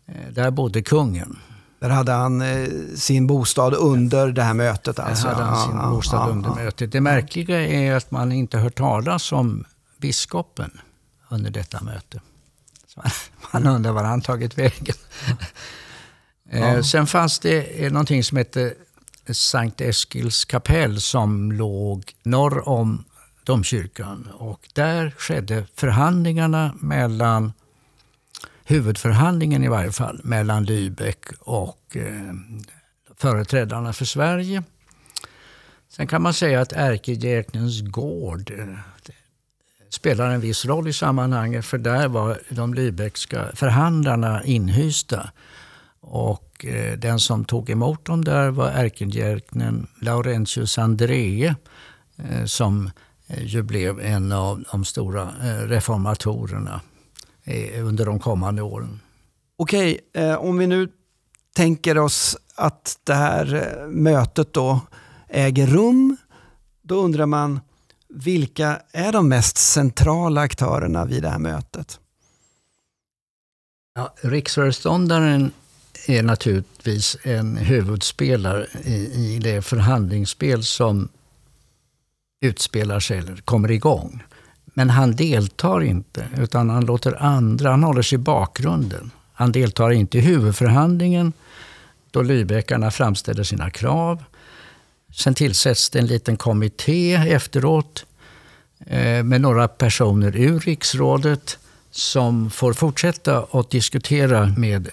Eh, 0.08 0.34
där 0.34 0.52
bodde 0.52 0.82
kungen. 0.82 1.40
Där 1.80 1.90
hade 1.90 2.12
han 2.12 2.42
eh, 2.42 2.68
sin 2.96 3.28
bostad 3.28 3.74
under 3.74 4.28
det 4.28 4.44
här 4.44 4.54
mötet? 4.54 5.00
Alltså. 5.00 5.28
Där 5.28 5.34
hade 5.34 5.46
han 5.46 5.68
sin 5.68 5.78
ja, 5.78 5.90
bostad 5.90 6.30
ja, 6.30 6.32
under 6.32 6.50
ja. 6.50 6.56
mötet. 6.56 6.92
Det 6.92 7.02
märkliga 7.02 7.68
är 7.68 7.96
att 7.96 8.12
man 8.12 8.32
inte 8.32 8.58
hört 8.58 8.76
talas 8.76 9.32
om 9.32 9.66
biskopen 9.98 10.72
under 11.30 11.52
detta 11.52 11.84
möte. 11.84 12.22
Man 13.54 13.68
undrar 13.68 13.92
var 13.92 14.04
han 14.04 14.22
tagit 14.22 14.58
vägen. 14.58 14.96
Eh, 16.52 16.82
sen 16.82 17.08
fanns 17.08 17.40
det 17.40 17.84
eh, 17.84 17.92
någonting 17.92 18.24
som 18.24 18.38
hette 18.38 18.74
Sankt 19.32 19.82
Eskils 19.82 20.46
kapell 20.46 21.02
som 21.02 21.52
låg 21.52 22.14
norr 22.24 22.70
om 22.70 23.04
domkyrkan. 23.44 24.30
Och 24.34 24.70
där 24.74 25.14
skedde 25.18 25.66
förhandlingarna 25.76 26.76
mellan, 26.80 27.54
huvudförhandlingen 28.66 29.64
i 29.64 29.68
varje 29.68 29.92
fall, 29.92 30.22
mellan 30.24 30.66
Lübeck 30.66 31.34
och 31.40 31.98
eh, 31.98 32.34
företrädarna 33.18 33.94
för 33.94 34.06
Sverige. 34.06 34.64
Sen 35.90 36.08
kan 36.08 36.22
man 36.22 36.34
säga 36.34 36.62
att 36.62 36.74
ärkedjäknens 36.74 37.82
gård 37.82 38.52
eh, 38.52 38.80
spelar 39.90 40.30
en 40.30 40.42
viss 40.42 40.66
roll 40.66 40.88
i 40.88 40.94
sammanhanget 40.94 41.66
för 41.66 41.78
där 41.78 42.08
var 42.08 42.42
de 42.50 42.76
Lübeckska 42.76 43.56
förhandlarna 43.56 44.44
inhysta. 44.44 45.32
Och 46.02 46.66
eh, 46.66 46.98
den 46.98 47.20
som 47.20 47.46
tog 47.46 47.70
emot 47.70 48.06
dem 48.06 48.24
där 48.24 48.52
var 48.52 48.68
ärkebiskopen 48.68 49.88
Laurentius 50.02 50.78
André 50.78 51.56
eh, 52.18 52.46
som 52.46 52.92
eh, 53.28 53.44
ju 53.44 53.64
blev 53.64 54.00
en 54.00 54.32
av 54.32 54.64
de 54.72 54.86
stora 54.86 55.30
reformatorerna 55.68 56.82
under 57.82 58.06
de 58.06 58.20
kommande 58.20 58.62
åren. 58.62 59.00
Okej, 59.58 60.00
om 60.38 60.58
vi 60.58 60.68
nu 60.68 60.90
tänker 61.56 61.98
oss 61.98 62.38
att 62.56 63.00
det 63.04 63.14
här 63.14 63.76
mötet 63.88 64.54
då 64.54 64.80
äger 65.28 65.68
rum, 65.68 66.18
då 66.82 66.96
undrar 66.96 67.26
man 67.26 67.60
vilka 68.10 68.82
är 68.92 69.12
de 69.12 69.30
mest 69.30 69.58
centrala 69.58 70.42
aktörerna 70.42 71.06
vid 71.06 71.24
det 71.24 71.30
här 71.30 71.40
mötet? 71.40 72.00
Ja, 73.96 74.14
riksföreståndaren 74.22 75.52
är 76.08 76.24
naturligtvis 76.24 77.18
en 77.24 77.58
huvudspelare 77.58 78.68
i, 78.84 78.96
i 78.96 79.40
det 79.40 79.62
förhandlingsspel 79.62 80.64
som 80.64 81.10
utspelar 82.42 83.00
sig 83.00 83.18
eller 83.18 83.36
kommer 83.36 83.72
igång. 83.72 84.24
Men 84.66 84.90
han 84.90 85.16
deltar 85.16 85.84
inte, 85.84 86.28
utan 86.38 86.70
han 86.70 86.86
låter 86.86 87.24
andra, 87.24 87.70
han 87.70 87.84
håller 87.84 88.02
sig 88.02 88.16
i 88.16 88.20
bakgrunden. 88.20 89.12
Han 89.34 89.52
deltar 89.52 89.92
inte 89.92 90.18
i 90.18 90.22
huvudförhandlingen 90.22 91.34
då 92.12 92.22
Lybeckarna 92.22 92.92
framställer 92.92 93.44
sina 93.44 93.70
krav. 93.70 94.24
Sen 95.14 95.34
tillsätts 95.34 95.90
det 95.90 96.00
en 96.00 96.08
liten 96.08 96.38
kommitté 96.38 97.14
efteråt 97.14 98.06
eh, 98.86 99.24
med 99.24 99.42
några 99.42 99.68
personer 99.68 100.36
ur 100.36 100.60
riksrådet 100.60 101.58
som 101.92 102.50
får 102.50 102.74
fortsätta 102.74 103.46
att 103.52 103.70
diskutera 103.70 104.46
med 104.58 104.90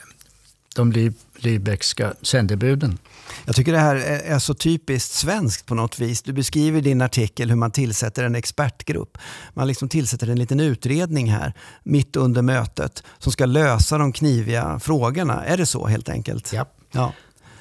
de 0.78 1.12
Lübeckska 1.38 2.14
sändebuden. 2.22 2.98
Jag 3.46 3.56
tycker 3.56 3.72
det 3.72 3.78
här 3.78 3.96
är 4.24 4.38
så 4.38 4.54
typiskt 4.54 5.12
svenskt 5.12 5.66
på 5.66 5.74
något 5.74 5.98
vis. 5.98 6.22
Du 6.22 6.32
beskriver 6.32 6.78
i 6.78 6.80
din 6.80 7.02
artikel 7.02 7.48
hur 7.48 7.56
man 7.56 7.70
tillsätter 7.70 8.24
en 8.24 8.34
expertgrupp. 8.34 9.18
Man 9.54 9.66
liksom 9.66 9.88
tillsätter 9.88 10.30
en 10.30 10.38
liten 10.38 10.60
utredning 10.60 11.30
här 11.30 11.52
mitt 11.82 12.16
under 12.16 12.42
mötet 12.42 13.02
som 13.18 13.32
ska 13.32 13.46
lösa 13.46 13.98
de 13.98 14.12
kniviga 14.12 14.80
frågorna. 14.80 15.44
Är 15.44 15.56
det 15.56 15.66
så 15.66 15.86
helt 15.86 16.08
enkelt? 16.08 16.52
Ja. 16.52 16.66
ja. 16.92 17.12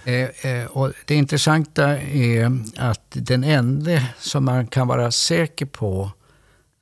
Eh, 0.06 0.52
eh, 0.52 0.66
och 0.66 0.94
det 1.06 1.16
intressanta 1.16 2.00
är 2.02 2.60
att 2.78 3.08
den 3.10 3.44
enda 3.44 4.02
som 4.20 4.46
man 4.46 4.68
kan 4.68 4.88
vara 4.88 5.12
säker 5.12 5.66
på 5.66 6.12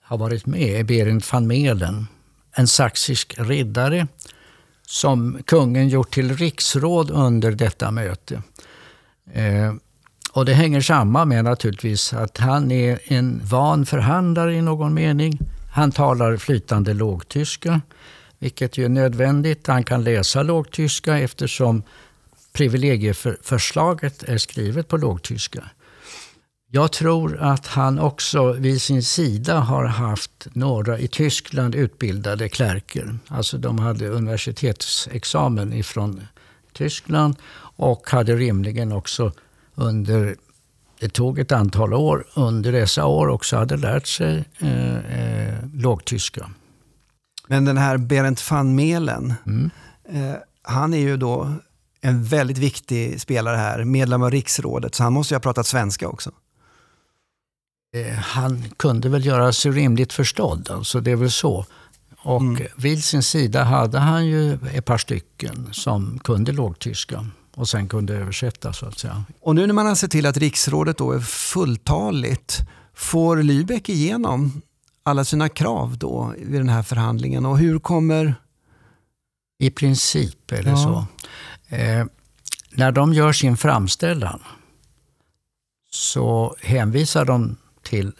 har 0.03 0.17
varit 0.17 0.45
med 0.45 0.79
är 0.79 0.83
Berent 0.83 1.33
van 1.33 1.47
Melen. 1.47 2.07
En 2.55 2.67
saxisk 2.67 3.35
riddare 3.37 4.07
som 4.85 5.39
kungen 5.45 5.89
gjort 5.89 6.13
till 6.13 6.37
riksråd 6.37 7.11
under 7.11 7.51
detta 7.51 7.91
möte. 7.91 8.41
Eh, 9.33 9.73
och 10.31 10.45
Det 10.45 10.53
hänger 10.53 10.81
samman 10.81 11.29
med 11.29 11.43
naturligtvis 11.43 12.13
att 12.13 12.37
han 12.37 12.71
är 12.71 12.99
en 13.03 13.41
van 13.43 13.85
förhandlare 13.85 14.55
i 14.55 14.61
någon 14.61 14.93
mening. 14.93 15.39
Han 15.73 15.91
talar 15.91 16.37
flytande 16.37 16.93
lågtyska, 16.93 17.81
vilket 18.39 18.77
ju 18.77 18.85
är 18.85 18.89
nödvändigt. 18.89 19.67
Han 19.67 19.83
kan 19.83 20.03
läsa 20.03 20.43
lågtyska 20.43 21.19
eftersom 21.19 21.83
privilegieförslaget 22.53 24.23
är 24.23 24.37
skrivet 24.37 24.87
på 24.87 24.97
lågtyska. 24.97 25.63
Jag 26.71 26.91
tror 26.91 27.37
att 27.37 27.67
han 27.67 27.99
också 27.99 28.51
vid 28.51 28.81
sin 28.81 29.03
sida 29.03 29.59
har 29.59 29.85
haft 29.85 30.47
några 30.53 30.99
i 30.99 31.07
Tyskland 31.07 31.75
utbildade 31.75 32.49
klärker. 32.49 33.17
Alltså 33.27 33.57
de 33.57 33.79
hade 33.79 34.07
universitetsexamen 34.07 35.73
ifrån 35.73 36.27
Tyskland 36.73 37.35
och 37.77 38.09
hade 38.09 38.35
rimligen 38.35 38.91
också 38.91 39.31
under, 39.75 40.35
det 40.99 41.09
tog 41.09 41.39
ett 41.39 41.51
antal 41.51 41.93
år, 41.93 42.25
under 42.33 42.71
dessa 42.71 43.05
år 43.05 43.27
också 43.27 43.57
hade 43.57 43.77
lärt 43.77 44.07
sig 44.07 44.45
eh, 44.59 44.95
eh, 44.95 45.55
lågtyska. 45.73 46.49
Men 47.47 47.65
den 47.65 47.77
här 47.77 47.97
Berent 47.97 48.51
van 48.51 48.75
Melen, 48.75 49.33
mm. 49.45 49.69
eh, 50.09 50.35
han 50.61 50.93
är 50.93 50.97
ju 50.97 51.17
då 51.17 51.53
en 52.01 52.23
väldigt 52.23 52.57
viktig 52.57 53.21
spelare 53.21 53.57
här, 53.57 53.83
medlem 53.83 54.23
av 54.23 54.31
riksrådet, 54.31 54.95
så 54.95 55.03
han 55.03 55.13
måste 55.13 55.33
ju 55.33 55.35
ha 55.35 55.41
pratat 55.41 55.67
svenska 55.67 56.07
också. 56.07 56.31
Eh, 57.95 58.13
han 58.13 58.63
kunde 58.77 59.09
väl 59.09 59.25
göra 59.25 59.53
sig 59.53 59.71
rimligt 59.71 60.13
förstådd, 60.13 60.69
alltså 60.71 60.99
det 61.01 61.11
är 61.11 61.15
väl 61.15 61.31
så. 61.31 61.65
Och 62.17 62.41
mm. 62.41 62.67
vid 62.77 63.03
sin 63.03 63.23
sida 63.23 63.63
hade 63.63 63.99
han 63.99 64.25
ju 64.25 64.53
ett 64.53 64.85
par 64.85 64.97
stycken 64.97 65.69
som 65.71 66.19
kunde 66.19 66.51
lågtyska 66.51 67.27
och 67.55 67.69
sen 67.69 67.87
kunde 67.87 68.13
översätta 68.15 68.73
så 68.73 68.85
att 68.85 68.99
säga. 68.99 69.23
Och 69.41 69.55
nu 69.55 69.67
när 69.67 69.73
man 69.73 69.85
har 69.85 69.95
sett 69.95 70.11
till 70.11 70.25
att 70.25 70.37
riksrådet 70.37 70.97
då 70.97 71.11
är 71.11 71.19
fulltaligt, 71.19 72.61
får 72.93 73.37
Lübeck 73.37 73.89
igenom 73.89 74.61
alla 75.03 75.25
sina 75.25 75.49
krav 75.49 75.97
då 75.97 76.33
vid 76.37 76.59
den 76.59 76.69
här 76.69 76.83
förhandlingen 76.83 77.45
och 77.45 77.57
hur 77.57 77.79
kommer... 77.79 78.35
I 79.59 79.69
princip 79.69 80.51
är 80.51 80.63
det 80.63 80.69
ja. 80.69 80.77
så. 80.77 81.05
Eh, 81.75 82.05
när 82.71 82.91
de 82.91 83.13
gör 83.13 83.33
sin 83.33 83.57
framställan 83.57 84.39
så 85.91 86.55
hänvisar 86.61 87.25
de 87.25 87.55
till 87.85 88.11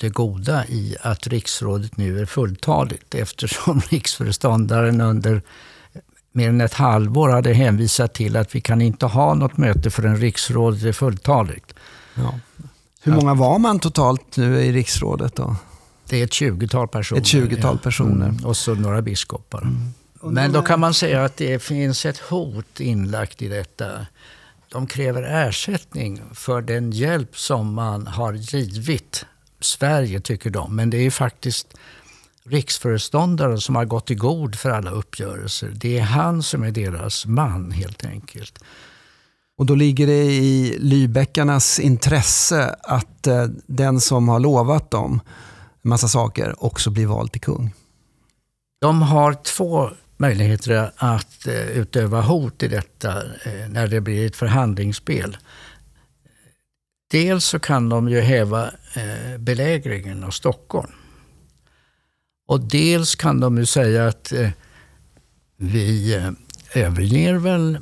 det 0.00 0.08
goda 0.08 0.66
i 0.66 0.96
att 1.00 1.26
riksrådet 1.26 1.96
nu 1.96 2.20
är 2.20 2.26
fulltaligt 2.26 3.14
eftersom 3.14 3.80
riksföreståndaren 3.90 5.00
under 5.00 5.42
mer 6.32 6.48
än 6.48 6.60
ett 6.60 6.74
halvår 6.74 7.28
hade 7.28 7.52
hänvisat 7.52 8.14
till 8.14 8.36
att 8.36 8.54
vi 8.54 8.60
kan 8.60 8.82
inte 8.82 9.06
ha 9.06 9.34
något 9.34 9.56
möte 9.56 9.90
förrän 9.90 10.16
riksrådet 10.16 10.82
är 10.82 10.92
fulltaligt. 10.92 11.74
Ja. 12.14 12.38
Hur 13.02 13.12
många 13.12 13.34
var 13.34 13.58
man 13.58 13.78
totalt 13.78 14.36
nu 14.36 14.60
i 14.60 14.72
riksrådet 14.72 15.36
då? 15.36 15.56
Det 16.08 16.20
är 16.20 16.24
ett 16.24 16.32
tjugotal 16.32 16.88
personer. 16.88 17.20
Ett 17.20 17.26
tjugotal 17.26 17.78
personer. 17.78 18.28
Mm. 18.28 18.44
Och 18.44 18.56
så 18.56 18.74
några 18.74 19.02
biskopar. 19.02 19.62
Mm. 19.62 19.92
Men 20.22 20.52
då 20.52 20.62
kan 20.62 20.80
man 20.80 20.94
säga 20.94 21.24
att 21.24 21.36
det 21.36 21.62
finns 21.62 22.06
ett 22.06 22.18
hot 22.18 22.80
inlagt 22.80 23.42
i 23.42 23.48
detta. 23.48 24.06
De 24.74 24.86
kräver 24.86 25.22
ersättning 25.22 26.22
för 26.32 26.62
den 26.62 26.90
hjälp 26.90 27.38
som 27.38 27.74
man 27.74 28.06
har 28.06 28.32
givit 28.32 29.24
Sverige, 29.60 30.20
tycker 30.20 30.50
de. 30.50 30.76
Men 30.76 30.90
det 30.90 30.96
är 30.96 31.10
faktiskt 31.10 31.74
riksföreståndaren 32.44 33.60
som 33.60 33.76
har 33.76 33.84
gått 33.84 34.10
i 34.10 34.14
god 34.14 34.54
för 34.54 34.70
alla 34.70 34.90
uppgörelser. 34.90 35.72
Det 35.74 35.98
är 35.98 36.02
han 36.02 36.42
som 36.42 36.62
är 36.62 36.70
deras 36.70 37.26
man 37.26 37.70
helt 37.70 38.04
enkelt. 38.04 38.58
Och 39.58 39.66
då 39.66 39.74
ligger 39.74 40.06
det 40.06 40.24
i 40.24 40.78
Lybeckarnas 40.78 41.80
intresse 41.80 42.76
att 42.82 43.26
eh, 43.26 43.46
den 43.66 44.00
som 44.00 44.28
har 44.28 44.40
lovat 44.40 44.90
dem 44.90 45.20
massa 45.82 46.08
saker 46.08 46.64
också 46.64 46.90
blir 46.90 47.06
vald 47.06 47.32
till 47.32 47.40
kung. 47.40 47.74
De 48.80 49.02
har 49.02 49.34
två 49.34 49.90
möjligheter 50.16 50.90
att 50.96 51.46
eh, 51.46 51.68
utöva 51.68 52.20
hot 52.20 52.62
i 52.62 52.68
detta 52.68 53.22
eh, 53.22 53.68
när 53.68 53.88
det 53.88 54.00
blir 54.00 54.26
ett 54.26 54.36
förhandlingsspel. 54.36 55.36
Dels 57.10 57.44
så 57.44 57.58
kan 57.58 57.88
de 57.88 58.08
ju 58.08 58.20
häva 58.20 58.70
eh, 58.94 59.38
belägringen 59.38 60.24
av 60.24 60.30
Stockholm. 60.30 60.92
Och 62.46 62.60
dels 62.60 63.14
kan 63.14 63.40
de 63.40 63.58
ju 63.58 63.66
säga 63.66 64.06
att 64.06 64.32
vi 65.56 66.20
överger 66.74 67.34
väl 67.34 67.78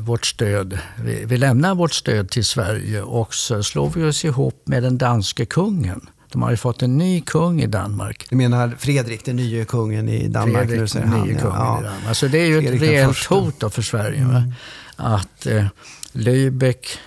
vårt 0.00 0.26
stöd. 0.26 0.78
Vi, 1.04 1.36
lämnar 1.36 1.74
vårt 1.74 1.92
stöd 1.92 2.30
till 2.30 2.44
Sverige 2.44 3.02
och 3.02 3.34
så 3.34 3.62
slår 3.62 3.90
vi 3.90 4.04
oss 4.04 4.24
ihop 4.24 4.62
med 4.64 4.82
den 4.82 4.98
danske 4.98 5.46
kungen. 5.46 6.08
De 6.34 6.42
har 6.42 6.50
ju 6.50 6.56
fått 6.56 6.82
en 6.82 6.98
ny 6.98 7.20
kung 7.20 7.62
i 7.62 7.66
Danmark. 7.66 8.26
Du 8.30 8.36
menar 8.36 8.76
Fredrik, 8.78 9.24
den 9.24 9.36
nye 9.36 9.64
kungen 9.64 10.08
i 10.08 10.28
Danmark? 10.28 10.68
Fredrik, 10.68 10.92
den 10.92 11.10
nye 11.10 11.34
kungen 11.34 11.56
ja. 11.58 11.80
i 11.80 11.84
Danmark. 11.84 12.08
Alltså 12.08 12.28
det 12.28 12.38
är 12.38 12.46
ju 12.46 12.60
Fredrik 12.60 12.82
ett 12.82 12.88
reellt 12.88 13.24
hot 13.24 13.74
för 13.74 13.82
Sverige. 13.82 14.18
Mm. 14.18 14.52
Att 14.96 15.46
eh, 15.46 15.66
Lübeck 16.12 16.98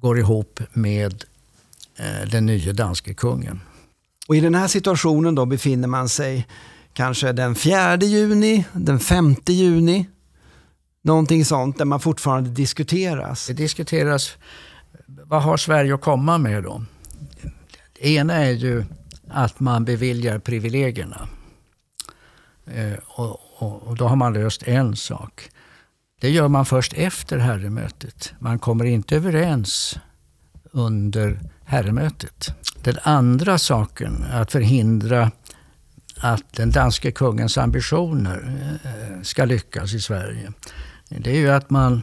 går 0.00 0.18
ihop 0.18 0.60
med 0.72 1.24
eh, 1.96 2.28
den 2.30 2.46
nya 2.46 2.72
danske 2.72 3.14
kungen. 3.14 3.60
Och 4.28 4.36
I 4.36 4.40
den 4.40 4.54
här 4.54 4.68
situationen 4.68 5.34
då 5.34 5.46
befinner 5.46 5.88
man 5.88 6.08
sig 6.08 6.46
kanske 6.92 7.32
den 7.32 7.54
4 7.54 7.96
juni, 7.96 8.64
den 8.72 9.00
5 9.00 9.36
juni. 9.46 10.08
Någonting 11.02 11.44
sånt 11.44 11.78
där 11.78 11.84
man 11.84 12.00
fortfarande 12.00 12.50
diskuteras. 12.50 13.46
Det 13.46 13.52
diskuteras. 13.52 14.36
Vad 15.06 15.42
har 15.42 15.56
Sverige 15.56 15.94
att 15.94 16.00
komma 16.00 16.38
med 16.38 16.62
då? 16.62 16.82
Det 18.00 18.08
ena 18.08 18.34
är 18.34 18.50
ju 18.50 18.84
att 19.28 19.60
man 19.60 19.84
beviljar 19.84 20.38
privilegierna. 20.38 21.28
Eh, 22.66 22.98
och, 23.04 23.40
och, 23.56 23.82
och, 23.82 23.96
då 23.96 24.08
har 24.08 24.16
man 24.16 24.32
löst 24.32 24.62
en 24.62 24.96
sak. 24.96 25.50
Det 26.20 26.30
gör 26.30 26.48
man 26.48 26.66
först 26.66 26.92
efter 26.92 27.38
herremötet. 27.38 28.34
Man 28.38 28.58
kommer 28.58 28.84
inte 28.84 29.16
överens 29.16 29.98
under 30.72 31.40
herremötet. 31.64 32.48
Den 32.82 32.98
andra 33.02 33.58
saken, 33.58 34.24
att 34.32 34.52
förhindra 34.52 35.30
att 36.16 36.52
den 36.52 36.70
danske 36.70 37.12
kungens 37.12 37.58
ambitioner 37.58 38.58
eh, 38.84 39.22
ska 39.22 39.44
lyckas 39.44 39.94
i 39.94 40.00
Sverige. 40.00 40.52
Det 41.08 41.30
är 41.30 41.36
ju 41.36 41.50
att 41.50 41.70
man 41.70 42.02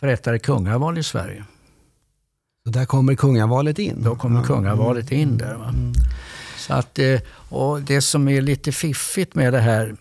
förrättar 0.00 0.38
kungaval 0.38 0.98
i 0.98 1.02
Sverige. 1.02 1.44
Så 2.66 2.70
där 2.70 2.84
kommer 2.84 3.14
kungavalet 3.14 3.78
in? 3.78 4.02
Då 4.02 4.16
kommer 4.16 4.40
ja. 4.40 4.46
kungavalet 4.46 5.12
in 5.12 5.38
där. 5.38 5.54
Mm. 5.54 5.92
Så 6.56 6.74
att, 6.74 6.98
eh, 6.98 7.20
och 7.48 7.82
det 7.82 8.00
som 8.00 8.28
är 8.28 8.40
lite 8.40 8.72
fiffigt 8.72 9.34
med 9.34 9.52
det 9.52 9.60
här, 9.60 9.96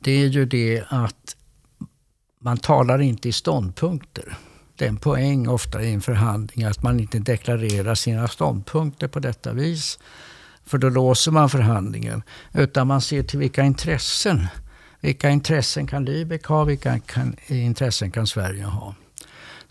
det 0.00 0.12
är 0.12 0.26
ju 0.26 0.44
det 0.44 0.82
att 0.88 1.36
man 2.40 2.58
talar 2.58 3.00
inte 3.00 3.28
i 3.28 3.32
ståndpunkter. 3.32 4.36
Det 4.76 4.84
är 4.84 4.88
en 4.88 4.96
poäng 4.96 5.48
ofta 5.48 5.82
i 5.82 5.92
en 5.92 6.00
förhandling 6.00 6.64
att 6.64 6.82
man 6.82 7.00
inte 7.00 7.18
deklarerar 7.18 7.94
sina 7.94 8.28
ståndpunkter 8.28 9.08
på 9.08 9.20
detta 9.20 9.52
vis. 9.52 9.98
För 10.66 10.78
då 10.78 10.88
låser 10.88 11.32
man 11.32 11.50
förhandlingen. 11.50 12.22
Utan 12.52 12.86
man 12.86 13.00
ser 13.00 13.22
till 13.22 13.38
vilka 13.38 13.62
intressen. 13.64 14.46
Vilka 15.00 15.30
intressen 15.30 15.86
kan 15.86 16.08
Lübeck 16.08 16.46
ha? 16.46 16.64
Vilka 16.64 16.98
kan, 16.98 17.36
intressen 17.46 18.10
kan 18.10 18.26
Sverige 18.26 18.64
ha? 18.64 18.94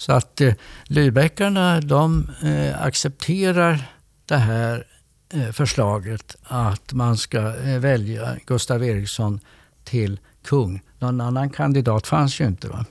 Så 0.01 0.11
att 0.11 0.41
eh, 0.41 0.53
Lübeckarna 0.85 1.81
de 1.81 2.29
eh, 2.43 2.83
accepterar 2.83 3.91
det 4.25 4.37
här 4.37 4.87
eh, 5.33 5.51
förslaget 5.51 6.35
att 6.43 6.93
man 6.93 7.17
ska 7.17 7.37
eh, 7.37 7.79
välja 7.79 8.37
Gustav 8.45 8.83
Eriksson 8.83 9.39
till 9.83 10.19
kung. 10.43 10.81
Någon 10.99 11.21
annan 11.21 11.49
kandidat 11.49 12.07
fanns 12.07 12.41
ju 12.41 12.45
inte. 12.45 12.67
Va? 12.67 12.85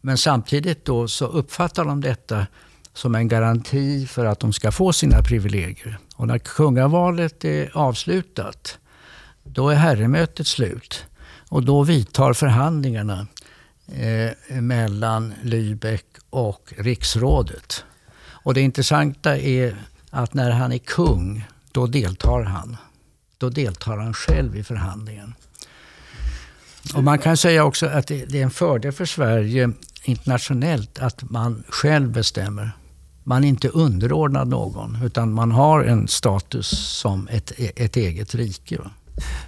Men 0.00 0.18
samtidigt 0.18 0.84
då 0.84 1.08
så 1.08 1.26
uppfattar 1.26 1.84
de 1.84 2.00
detta 2.00 2.46
som 2.92 3.14
en 3.14 3.28
garanti 3.28 4.06
för 4.06 4.24
att 4.24 4.40
de 4.40 4.52
ska 4.52 4.72
få 4.72 4.92
sina 4.92 5.22
privilegier. 5.22 5.98
Och 6.16 6.26
när 6.26 6.38
kungavalet 6.38 7.44
är 7.44 7.76
avslutat, 7.76 8.78
då 9.44 9.68
är 9.68 9.74
herremötet 9.74 10.46
slut. 10.46 11.04
Och 11.48 11.62
då 11.62 11.82
vidtar 11.82 12.32
förhandlingarna 12.32 13.26
eh, 13.86 14.60
mellan 14.60 15.34
Lübeck 15.42 16.04
och 16.30 16.72
riksrådet. 16.78 17.84
Och 18.26 18.54
det 18.54 18.60
intressanta 18.60 19.38
är 19.38 19.76
att 20.10 20.34
när 20.34 20.50
han 20.50 20.72
är 20.72 20.78
kung, 20.78 21.44
då 21.72 21.86
deltar 21.86 22.42
han. 22.42 22.76
Då 23.38 23.48
deltar 23.48 23.96
han 23.96 24.14
själv 24.14 24.56
i 24.56 24.64
förhandlingen. 24.64 25.34
Och 26.94 27.04
man 27.04 27.18
kan 27.18 27.36
säga 27.36 27.64
också 27.64 27.86
att 27.86 28.06
det 28.06 28.34
är 28.34 28.42
en 28.42 28.50
fördel 28.50 28.92
för 28.92 29.04
Sverige 29.04 29.70
internationellt 30.04 30.98
att 30.98 31.30
man 31.30 31.64
själv 31.68 32.12
bestämmer. 32.12 32.70
Man 33.24 33.44
är 33.44 33.48
inte 33.48 33.68
underordnad 33.68 34.48
någon, 34.48 34.98
utan 35.04 35.32
man 35.32 35.50
har 35.50 35.84
en 35.84 36.08
status 36.08 36.68
som 36.98 37.28
ett, 37.28 37.52
ett 37.56 37.96
eget 37.96 38.34
rike. 38.34 38.78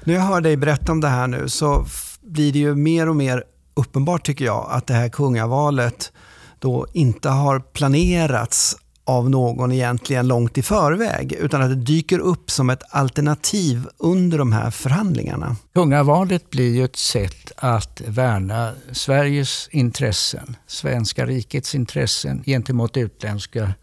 När 0.05 0.15
jag 0.15 0.21
hör 0.21 0.41
dig 0.41 0.57
berätta 0.57 0.93
om 0.93 1.01
det 1.01 1.09
här 1.09 1.27
nu 1.27 1.49
så 1.49 1.87
blir 2.21 2.53
det 2.53 2.59
ju 2.59 2.75
mer 2.75 3.09
och 3.09 3.17
mer 3.17 3.45
uppenbart 3.77 4.27
tycker 4.27 4.45
jag 4.45 4.67
att 4.71 4.87
det 4.87 4.95
här 4.95 5.09
kungavalet 5.09 6.13
då 6.59 6.87
inte 6.93 7.29
har 7.29 7.61
planerats 7.61 8.77
av 9.05 9.31
någon 9.31 9.73
egentligen 9.73 10.29
långt 10.29 10.59
i 10.59 10.63
förväg, 10.63 11.33
utan 11.33 11.63
att 11.63 11.69
det 11.69 11.75
dyker 11.75 12.19
upp 12.19 12.51
som 12.51 12.71
ett 12.71 12.83
alternativ 12.91 13.87
under 13.99 14.39
de 14.39 14.53
här 14.53 14.71
förhandlingarna. 14.71 15.57
Kungavalet 15.75 16.51
blir 16.51 16.75
ju 16.75 16.85
ett 16.85 16.97
sätt 16.97 17.53
att 17.57 18.03
värna 18.07 18.73
Sveriges 18.93 19.69
intressen, 19.73 20.57
svenska 20.67 21.27
rikets 21.27 21.75
intressen 21.75 22.43
gentemot 22.47 22.97
utländska 22.97 23.75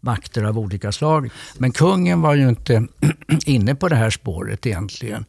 makter 0.00 0.44
av 0.44 0.58
olika 0.58 0.92
slag. 0.92 1.30
Men 1.58 1.72
kungen 1.72 2.20
var 2.20 2.34
ju 2.34 2.48
inte 2.48 2.86
inne 3.46 3.74
på 3.74 3.88
det 3.88 3.96
här 3.96 4.10
spåret 4.10 4.66
egentligen. 4.66 5.24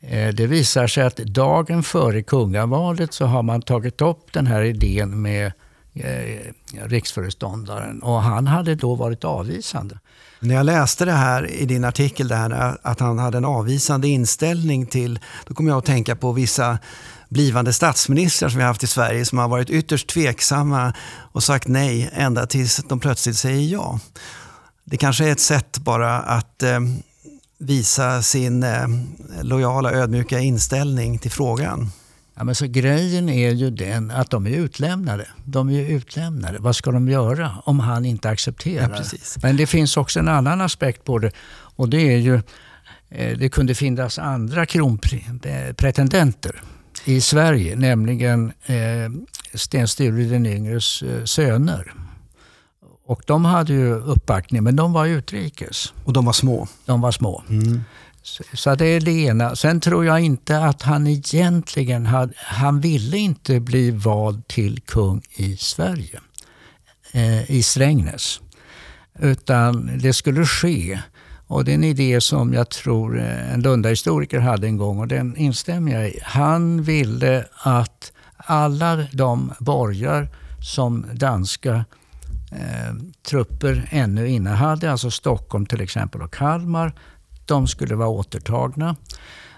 Eh, 0.00 0.34
det 0.34 0.46
visar 0.46 0.86
sig 0.86 1.04
att 1.04 1.16
dagen 1.16 1.82
före 1.82 2.22
kungavalet 2.22 3.14
så 3.14 3.26
har 3.26 3.42
man 3.42 3.62
tagit 3.62 4.00
upp 4.00 4.32
den 4.32 4.46
här 4.46 4.62
idén 4.62 5.22
med 5.22 5.52
eh, 5.94 6.52
riksföreståndaren 6.84 8.02
och 8.02 8.22
han 8.22 8.46
hade 8.46 8.74
då 8.74 8.94
varit 8.94 9.24
avvisande. 9.24 9.98
När 10.40 10.54
jag 10.54 10.66
läste 10.66 11.04
det 11.04 11.12
här 11.12 11.50
i 11.50 11.64
din 11.64 11.84
artikel, 11.84 12.28
där, 12.28 12.50
eh, 12.50 12.74
att 12.82 13.00
han 13.00 13.18
hade 13.18 13.38
en 13.38 13.44
avvisande 13.44 14.08
inställning 14.08 14.86
till, 14.86 15.18
då 15.46 15.54
kom 15.54 15.68
jag 15.68 15.78
att 15.78 15.84
tänka 15.84 16.16
på 16.16 16.32
vissa 16.32 16.78
blivande 17.28 17.72
statsministrar 17.72 18.48
som 18.48 18.58
vi 18.58 18.62
har 18.62 18.68
haft 18.68 18.82
i 18.82 18.86
Sverige 18.86 19.24
som 19.24 19.38
har 19.38 19.48
varit 19.48 19.70
ytterst 19.70 20.08
tveksamma 20.08 20.92
och 21.32 21.42
sagt 21.42 21.68
nej 21.68 22.10
ända 22.12 22.46
tills 22.46 22.76
de 22.76 23.00
plötsligt 23.00 23.36
säger 23.36 23.72
ja. 23.72 23.98
Det 24.84 24.96
kanske 24.96 25.28
är 25.28 25.32
ett 25.32 25.40
sätt 25.40 25.78
bara 25.78 26.20
att 26.20 26.62
eh, 26.62 26.80
visa 27.60 28.22
sin 28.22 28.62
eh, 28.62 28.88
lojala, 29.42 29.92
ödmjuka 29.92 30.38
inställning 30.38 31.18
till 31.18 31.30
frågan. 31.30 31.90
Ja, 32.34 32.44
men 32.44 32.54
så 32.54 32.66
grejen 32.66 33.28
är 33.28 33.50
ju 33.50 33.70
den 33.70 34.10
att 34.10 34.30
de 34.30 34.46
är 34.46 34.50
utlämnade. 34.50 35.26
De 35.44 35.70
är 35.70 35.90
utlämnade. 35.90 36.58
Vad 36.58 36.76
ska 36.76 36.90
de 36.90 37.08
göra 37.08 37.52
om 37.64 37.80
han 37.80 38.04
inte 38.04 38.28
accepterar? 38.28 39.04
Ja, 39.12 39.18
men 39.42 39.56
det 39.56 39.66
finns 39.66 39.96
också 39.96 40.18
en 40.18 40.28
annan 40.28 40.60
aspekt 40.60 41.04
på 41.04 41.18
det 41.18 41.32
och 41.76 41.88
det 41.88 42.14
är 42.14 42.18
ju 42.18 42.34
eh, 43.08 43.38
det 43.38 43.48
kunde 43.48 43.74
finnas 43.74 44.18
andra 44.18 44.66
kronpretendenter 44.66 46.62
i 47.04 47.20
Sverige, 47.20 47.76
nämligen 47.76 48.52
eh, 48.66 49.10
Sten 49.54 49.88
Sture 49.88 50.24
den 50.24 50.46
yngres 50.46 51.02
eh, 51.02 51.24
söner. 51.24 51.94
Och 53.10 53.22
de 53.26 53.44
hade 53.44 53.72
ju 53.72 53.94
uppbackning, 53.94 54.62
men 54.62 54.76
de 54.76 54.92
var 54.92 55.06
utrikes. 55.06 55.92
Och 56.04 56.12
de 56.12 56.24
var 56.24 56.32
små? 56.32 56.68
De 56.84 57.00
var 57.00 57.12
små. 57.12 57.42
Mm. 57.48 57.80
Så, 58.22 58.42
så, 58.54 58.74
det 58.74 58.86
är 58.86 59.00
det 59.00 59.12
ena. 59.12 59.56
Sen 59.56 59.80
tror 59.80 60.04
jag 60.04 60.20
inte 60.20 60.58
att 60.58 60.82
han 60.82 61.06
egentligen 61.06 62.06
hade, 62.06 62.32
han 62.36 62.80
ville 62.80 63.18
inte 63.18 63.60
bli 63.60 63.90
vald 63.90 64.48
till 64.48 64.80
kung 64.80 65.22
i 65.36 65.56
Sverige, 65.56 66.20
eh, 67.12 67.50
i 67.50 67.62
Strängnäs. 67.62 68.40
Utan 69.18 69.98
det 69.98 70.12
skulle 70.12 70.46
ske. 70.46 71.00
Och 71.46 71.64
det 71.64 71.72
är 71.72 71.74
en 71.74 71.84
idé 71.84 72.20
som 72.20 72.52
jag 72.52 72.68
tror 72.68 73.18
eh, 73.18 73.54
en 73.54 73.62
Lundahistoriker 73.62 74.38
hade 74.38 74.66
en 74.66 74.76
gång 74.76 74.98
och 74.98 75.08
den 75.08 75.36
instämmer 75.36 75.92
jag 75.92 76.08
i. 76.08 76.20
Han 76.22 76.82
ville 76.82 77.44
att 77.54 78.12
alla 78.36 78.96
de 79.12 79.52
borgar 79.58 80.28
som 80.60 81.06
danska 81.12 81.84
eh, 82.50 82.94
trupper 83.28 83.88
ännu 83.90 84.28
innehade, 84.28 84.92
alltså 84.92 85.10
Stockholm 85.10 85.66
till 85.66 85.80
exempel 85.80 86.22
och 86.22 86.34
Kalmar, 86.34 86.92
de 87.46 87.68
skulle 87.68 87.94
vara 87.94 88.08
återtagna. 88.08 88.96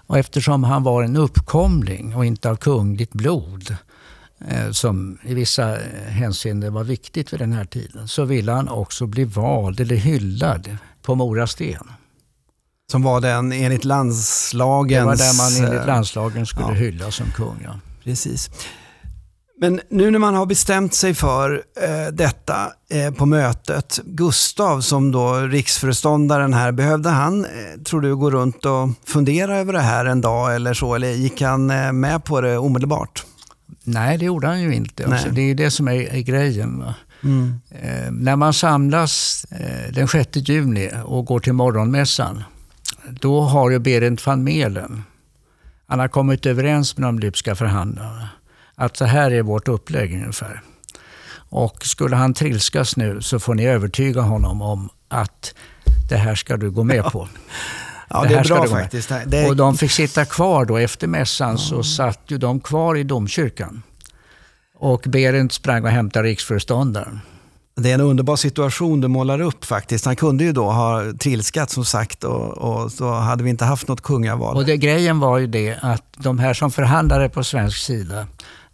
Och 0.07 0.19
eftersom 0.19 0.65
han 0.65 0.83
var 0.83 1.03
en 1.03 1.17
uppkomling 1.17 2.17
och 2.17 2.25
inte 2.25 2.51
av 2.51 2.57
kungligt 2.57 3.13
blod, 3.13 3.77
eh, 4.49 4.71
som 4.71 5.19
i 5.23 5.35
vissa 5.35 5.79
hänseenden 6.07 6.75
var 6.75 6.85
viktigt 6.85 7.33
vid 7.33 7.41
den 7.41 7.53
här 7.53 7.65
tiden, 7.65 8.09
så 8.09 8.25
ville 8.25 8.53
han 8.53 8.69
också 8.69 9.07
bli 9.07 9.25
vald 9.25 9.81
eller 9.81 9.97
hyllad 9.97 10.77
på 11.03 11.15
Mora 11.15 11.47
sten. 11.47 11.93
Som 12.91 13.03
var 13.03 13.21
den 13.21 13.53
enligt 13.53 13.85
landslagens... 13.85 15.01
Det 15.01 15.05
var 15.05 15.17
där 15.17 15.61
man 15.61 15.67
enligt 15.67 15.81
eh, 15.81 15.87
landslagen 15.87 16.47
skulle 16.47 16.69
ja. 16.69 16.75
hyllas 16.75 17.15
som 17.15 17.31
kung. 17.31 17.61
Ja. 17.65 17.81
Precis. 18.05 18.51
Men 19.61 19.81
nu 19.91 20.11
när 20.11 20.19
man 20.19 20.35
har 20.35 20.47
bestämt 20.47 20.95
sig 20.95 21.15
för 21.15 21.63
eh, 21.83 22.13
detta 22.13 22.73
eh, 22.91 23.15
på 23.15 23.27
mötet, 23.27 24.01
Gustav 24.05 24.81
som 24.81 25.13
då 25.13 25.35
riksföreståndaren 25.35 26.55
här, 26.55 26.73
behövde 26.73 27.09
han, 27.09 27.45
eh, 27.45 27.51
tror 27.85 28.01
du, 28.01 28.17
gå 28.17 28.31
runt 28.31 28.65
och 28.67 28.89
fundera 29.05 29.59
över 29.59 29.73
det 29.73 29.81
här 29.81 30.05
en 30.05 30.21
dag 30.21 30.55
eller 30.55 30.75
så? 30.75 30.95
Eller 30.95 31.11
gick 31.11 31.43
han 31.43 31.71
eh, 31.71 31.93
med 31.93 32.25
på 32.25 32.41
det 32.41 32.59
omedelbart? 32.59 33.25
Nej, 33.85 34.19
det 34.19 34.25
gjorde 34.25 34.47
han 34.47 34.63
ju 34.63 34.75
inte. 34.75 35.07
Alltså, 35.07 35.29
det 35.29 35.51
är 35.51 35.55
det 35.55 35.71
som 35.71 35.89
är, 35.89 36.15
är 36.15 36.21
grejen. 36.21 36.85
Mm. 37.23 37.55
Eh, 37.71 38.11
när 38.11 38.37
man 38.37 38.53
samlas 38.53 39.47
eh, 39.51 39.93
den 39.93 40.09
6 40.09 40.29
juni 40.35 40.91
och 41.05 41.27
går 41.27 41.41
till 41.41 41.53
morgonmässan, 41.53 42.45
då 43.11 43.41
har 43.41 43.71
ju 43.71 43.79
Berent 43.79 44.27
van 44.27 44.45
Melen, 44.45 45.03
han 45.87 45.99
har 45.99 46.09
kommit 46.09 46.47
överens 46.47 46.97
med 46.97 47.09
de 47.09 47.19
lybska 47.19 47.55
förhandlarna 47.55 48.29
att 48.85 48.97
så 48.97 49.05
här 49.05 49.31
är 49.31 49.43
vårt 49.43 49.69
upplägg 49.69 50.15
ungefär. 50.15 50.63
Och 51.35 51.87
skulle 51.87 52.17
han 52.17 52.35
trilskas 52.35 52.97
nu 52.97 53.23
så 53.23 53.39
får 53.39 53.55
ni 53.55 53.67
övertyga 53.67 54.21
honom 54.21 54.63
om 54.63 54.89
att 55.09 55.55
det 56.09 56.17
här 56.17 56.35
ska 56.35 56.57
du 56.57 56.71
gå 56.71 56.85
med 56.85 57.05
på. 57.05 57.29
Ja, 58.11 58.23
det, 58.23 58.29
det 58.29 58.35
är 58.35 58.45
bra 58.45 58.67
faktiskt. 58.67 59.13
Det... 59.27 59.49
Och 59.49 59.57
de 59.57 59.77
fick 59.77 59.91
sitta 59.91 60.25
kvar 60.25 60.65
då. 60.65 60.77
Efter 60.77 61.07
mässan 61.07 61.49
mm. 61.49 61.59
så 61.59 61.83
satt 61.83 62.21
ju 62.27 62.39
de 62.39 62.61
kvar 62.61 62.97
i 62.97 63.03
domkyrkan. 63.03 63.83
Och 64.79 65.03
Berent 65.07 65.53
sprang 65.53 65.85
och 65.85 65.91
hämtade 65.91 66.29
riksföreståndaren. 66.29 67.21
Det 67.75 67.91
är 67.91 67.95
en 67.95 68.01
underbar 68.01 68.37
situation 68.37 69.01
du 69.01 69.09
målar 69.09 69.41
upp 69.41 69.65
faktiskt. 69.65 70.05
Han 70.05 70.17
kunde 70.17 70.45
ju 70.45 70.53
då 70.53 70.71
ha 70.71 71.13
trilskat 71.19 71.71
som 71.71 71.85
sagt 71.85 72.25
och, 72.25 72.59
och 72.59 72.93
så 72.93 73.11
hade 73.13 73.45
vi 73.45 73.51
inte 73.51 73.65
haft 73.65 73.89
något 73.89 74.01
kungaval. 74.01 74.57
Och 74.57 74.65
det, 74.65 74.77
grejen 74.77 75.21
var 75.21 75.39
ju 75.39 75.47
det 75.47 75.79
att 75.83 76.05
de 76.17 76.39
här 76.39 76.55
som 76.55 76.71
förhandlade 76.71 77.29
på 77.29 77.45
svensk 77.45 77.79
sida, 77.79 78.27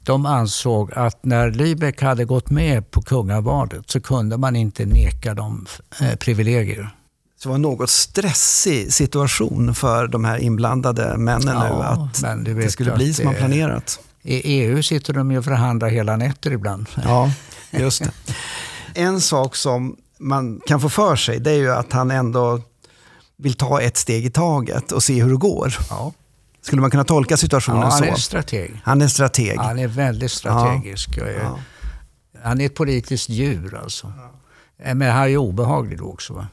de 0.08 0.26
ansåg 0.26 0.92
att 0.92 1.24
när 1.24 1.50
Lübeck 1.50 2.02
hade 2.02 2.24
gått 2.24 2.50
med 2.50 2.90
på 2.90 3.02
kungavalet 3.02 3.90
så 3.90 4.00
kunde 4.00 4.36
man 4.36 4.56
inte 4.56 4.86
neka 4.86 5.34
dem 5.34 5.66
eh, 6.00 6.16
privilegier. 6.16 6.90
Så 7.36 7.42
det 7.42 7.48
var 7.48 7.54
en 7.54 7.62
något 7.62 7.90
stressig 7.90 8.92
situation 8.92 9.74
för 9.74 10.06
de 10.06 10.24
här 10.24 10.38
inblandade 10.38 11.16
männen 11.16 11.56
ja, 11.56 12.10
nu 12.36 12.50
att 12.50 12.56
det 12.56 12.70
skulle 12.70 12.92
bli 12.92 13.14
som 13.14 13.24
man 13.24 13.34
planerat. 13.34 14.00
I 14.22 14.34
EU 14.34 14.82
sitter 14.82 15.12
de 15.12 15.30
ju 15.30 15.38
och 15.38 15.44
förhandlar 15.44 15.88
hela 15.88 16.16
nätter 16.16 16.50
ibland. 16.50 16.86
Ja, 17.04 17.32
just 17.70 18.02
det. 18.04 18.10
En 18.94 19.20
sak 19.20 19.56
som 19.56 19.96
man 20.18 20.60
kan 20.66 20.80
få 20.80 20.88
för 20.88 21.16
sig 21.16 21.40
det 21.40 21.50
är 21.50 21.58
ju 21.58 21.72
att 21.72 21.92
han 21.92 22.10
ändå 22.10 22.60
vill 23.36 23.54
ta 23.54 23.80
ett 23.80 23.96
steg 23.96 24.26
i 24.26 24.30
taget 24.30 24.92
och 24.92 25.02
se 25.02 25.22
hur 25.22 25.30
det 25.30 25.36
går. 25.36 25.74
Ja. 25.90 26.12
Skulle 26.68 26.80
man 26.80 26.90
kunna 26.90 27.04
tolka 27.04 27.36
situationen 27.36 27.80
ja, 27.80 27.88
han 27.88 27.98
så? 27.98 28.04
Han 28.04 28.12
är 28.12 28.16
strateg. 28.16 28.80
Han 28.84 29.02
är 29.02 29.08
strateg. 29.08 29.56
Ja, 29.56 29.62
han 29.62 29.78
är 29.78 29.88
väldigt 29.88 30.30
strategisk. 30.30 31.18
Ja. 31.18 31.58
Han 32.42 32.60
är 32.60 32.66
ett 32.66 32.74
politiskt 32.74 33.28
djur 33.28 33.78
alltså. 33.82 34.12
Ja. 34.78 34.94
Men 34.94 35.12
han 35.12 35.28
är 35.28 35.36
obehaglig 35.36 35.98
då 35.98 36.04
också. 36.04 36.32
Va? 36.32 36.46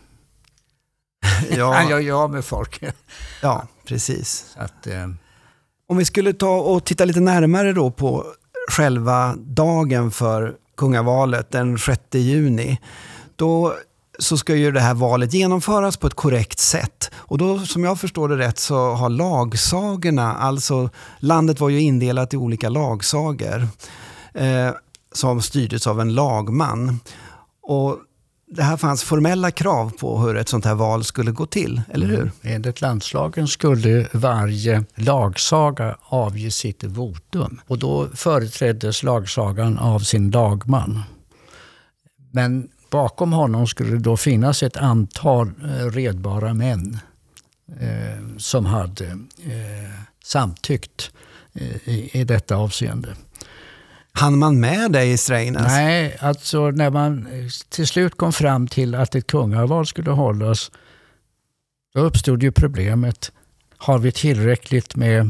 Ja. 1.57 1.73
han 1.73 1.89
gör 1.89 1.99
ju 1.99 2.11
av 2.11 2.31
med 2.31 2.45
folk. 2.45 2.83
ja, 3.41 3.67
precis. 3.87 4.55
Att, 4.57 4.87
eh... 4.87 5.07
Om 5.87 5.97
vi 5.97 6.05
skulle 6.05 6.33
ta 6.33 6.57
och 6.57 6.85
titta 6.85 7.05
lite 7.05 7.19
närmare 7.19 7.73
då 7.73 7.91
på 7.91 8.25
själva 8.71 9.35
dagen 9.37 10.11
för 10.11 10.55
kungavalet 10.77 11.51
den 11.51 11.77
6 11.77 12.01
juni. 12.11 12.79
Då 13.35 13.75
så 14.19 14.37
ska 14.37 14.55
ju 14.55 14.71
det 14.71 14.79
här 14.79 14.93
valet 14.93 15.33
genomföras 15.33 15.97
på 15.97 16.07
ett 16.07 16.13
korrekt 16.13 16.59
sätt. 16.59 17.11
Och 17.15 17.37
då, 17.37 17.59
som 17.59 17.83
jag 17.83 17.99
förstår 17.99 18.29
det 18.29 18.37
rätt, 18.37 18.59
så 18.59 18.91
har 18.91 19.09
lagsagorna, 19.09 20.35
alltså 20.35 20.89
landet 21.19 21.59
var 21.59 21.69
ju 21.69 21.81
indelat 21.81 22.33
i 22.33 22.37
olika 22.37 22.69
lagsagor 22.69 23.67
eh, 24.33 24.69
som 25.11 25.41
styrdes 25.41 25.87
av 25.87 26.01
en 26.01 26.13
lagman. 26.15 26.99
Och 27.61 27.97
det 28.47 28.63
här 28.63 28.77
fanns 28.77 29.03
formella 29.03 29.51
krav 29.51 29.89
på 29.99 30.19
hur 30.19 30.37
ett 30.37 30.49
sånt 30.49 30.65
här 30.65 30.75
val 30.75 31.03
skulle 31.03 31.31
gå 31.31 31.45
till, 31.45 31.81
eller 31.89 32.07
hur? 32.07 32.21
Mm. 32.21 32.31
Enligt 32.41 32.81
landslagen 32.81 33.47
skulle 33.47 34.07
varje 34.11 34.85
lagsaga 34.95 35.97
avge 36.01 36.51
sitt 36.51 36.83
votum 36.83 37.61
och 37.67 37.79
då 37.79 38.07
företräddes 38.13 39.03
lagsagan 39.03 39.77
av 39.77 39.99
sin 39.99 40.31
lagman. 40.31 41.01
Men 42.31 42.69
bakom 42.89 43.33
honom 43.33 43.67
skulle 43.67 43.91
det 43.91 43.99
då 43.99 44.17
finnas 44.17 44.63
ett 44.63 44.77
antal 44.77 45.47
eh, 45.47 45.85
redbara 45.85 46.53
män 46.53 46.99
eh, 47.79 48.37
som 48.37 48.65
hade 48.65 49.05
eh, 49.05 49.99
samtyckt 50.23 51.11
eh, 51.53 51.89
i, 51.89 52.09
i 52.13 52.23
detta 52.23 52.55
avseende. 52.55 53.15
Han 54.11 54.39
man 54.39 54.59
med 54.59 54.91
dig 54.91 55.11
i 55.11 55.17
Strängnäs? 55.17 55.67
Nej, 55.67 56.17
alltså 56.19 56.71
när 56.71 56.89
man 56.89 57.27
till 57.69 57.87
slut 57.87 58.17
kom 58.17 58.33
fram 58.33 58.67
till 58.67 58.95
att 58.95 59.15
ett 59.15 59.27
kungaval 59.27 59.87
skulle 59.87 60.11
hållas, 60.11 60.71
då 61.93 62.01
uppstod 62.01 62.43
ju 62.43 62.51
problemet, 62.51 63.31
har 63.77 63.99
vi 63.99 64.11
tillräckligt 64.11 64.95
med 64.95 65.19
eh, 65.19 65.25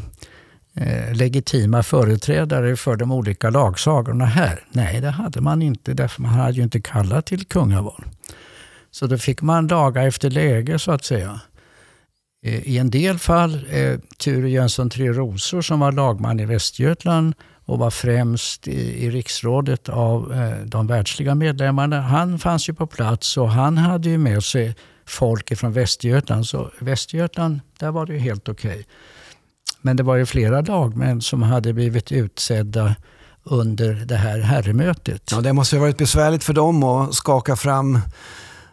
Eh, 0.77 1.13
legitima 1.13 1.83
företrädare 1.83 2.75
för 2.75 2.95
de 2.95 3.11
olika 3.11 3.49
lagsagorna 3.49 4.25
här? 4.25 4.63
Nej, 4.71 5.01
det 5.01 5.09
hade 5.09 5.41
man 5.41 5.61
inte, 5.61 5.93
därför 5.93 6.21
man 6.21 6.31
hade 6.31 6.53
ju 6.53 6.63
inte 6.63 6.81
kallat 6.81 7.25
till 7.25 7.45
kungaval. 7.45 8.03
Så 8.91 9.07
då 9.07 9.17
fick 9.17 9.41
man 9.41 9.67
laga 9.67 10.03
efter 10.03 10.29
läge 10.29 10.79
så 10.79 10.91
att 10.91 11.05
säga. 11.05 11.39
Eh, 12.45 12.67
I 12.67 12.77
en 12.77 12.89
del 12.89 13.19
fall, 13.19 13.53
eh, 13.69 13.99
Ture 14.17 14.49
Jönsson 14.49 14.89
Tre 14.89 15.09
Rosor 15.09 15.61
som 15.61 15.79
var 15.79 15.91
lagman 15.91 16.39
i 16.39 16.45
Västergötland 16.45 17.33
och 17.65 17.79
var 17.79 17.91
främst 17.91 18.67
i, 18.67 19.05
i 19.05 19.11
riksrådet 19.11 19.89
av 19.89 20.33
eh, 20.33 20.65
de 20.65 20.88
världsliga 20.88 21.35
medlemmarna. 21.35 22.01
Han 22.01 22.39
fanns 22.39 22.69
ju 22.69 22.73
på 22.73 22.88
plats 22.88 23.38
och 23.38 23.49
han 23.49 23.77
hade 23.77 24.09
ju 24.09 24.17
med 24.17 24.43
sig 24.43 24.75
folk 25.05 25.57
från 25.57 25.73
Västergötland. 25.73 26.47
Så 26.47 26.71
Västergötland, 26.79 27.59
där 27.79 27.91
var 27.91 28.05
det 28.05 28.13
ju 28.13 28.19
helt 28.19 28.49
okej. 28.49 28.71
Okay. 28.71 28.83
Men 29.86 29.98
det 29.98 30.04
var 30.04 30.15
ju 30.15 30.26
flera 30.26 30.62
lagmän 30.62 31.21
som 31.21 31.41
hade 31.41 31.74
blivit 31.74 32.12
utsedda 32.12 32.95
under 33.43 33.93
det 33.93 34.15
här 34.15 34.39
herremötet. 34.39 35.32
Ja, 35.32 35.41
det 35.41 35.54
måste 35.54 35.76
ha 35.76 35.82
varit 35.82 35.98
besvärligt 35.98 36.43
för 36.43 36.54
dem 36.54 36.84
att 36.84 37.13
skaka 37.13 37.56
fram 37.56 38.00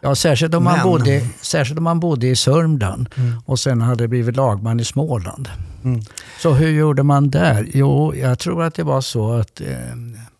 Ja, 0.01 0.15
särskilt 0.15 0.53
om, 0.53 0.63
man 0.63 0.83
bodde, 0.83 1.27
särskilt 1.41 1.77
om 1.77 1.83
man 1.83 1.99
bodde 1.99 2.27
i 2.27 2.35
Sörmland 2.35 3.09
mm. 3.17 3.41
och 3.45 3.59
sen 3.59 3.81
hade 3.81 4.07
blivit 4.07 4.35
lagman 4.35 4.79
i 4.79 4.83
Småland. 4.85 5.49
Mm. 5.83 6.01
Så 6.41 6.53
hur 6.53 6.69
gjorde 6.69 7.03
man 7.03 7.29
där? 7.29 7.67
Jo, 7.73 8.15
jag 8.15 8.39
tror 8.39 8.63
att 8.63 8.75
det 8.75 8.83
var 8.83 9.01
så 9.01 9.33
att 9.33 9.61
eh, 9.61 9.67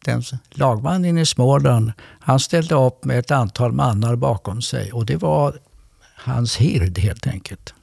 den 0.06 0.24
lagmannen 0.50 1.18
i 1.18 1.26
Småland, 1.26 1.92
han 2.20 2.40
ställde 2.40 2.76
upp 2.76 3.06
med 3.06 3.20
ett 3.20 3.32
antal 3.32 3.72
mannar 3.72 4.16
bakom 4.16 4.62
sig 4.62 4.92
och 4.92 5.06
det 5.06 5.18
var 5.18 5.54
hans 6.16 6.56
hird 6.56 7.00
helt 7.00 7.28
enkelt. 7.28 7.74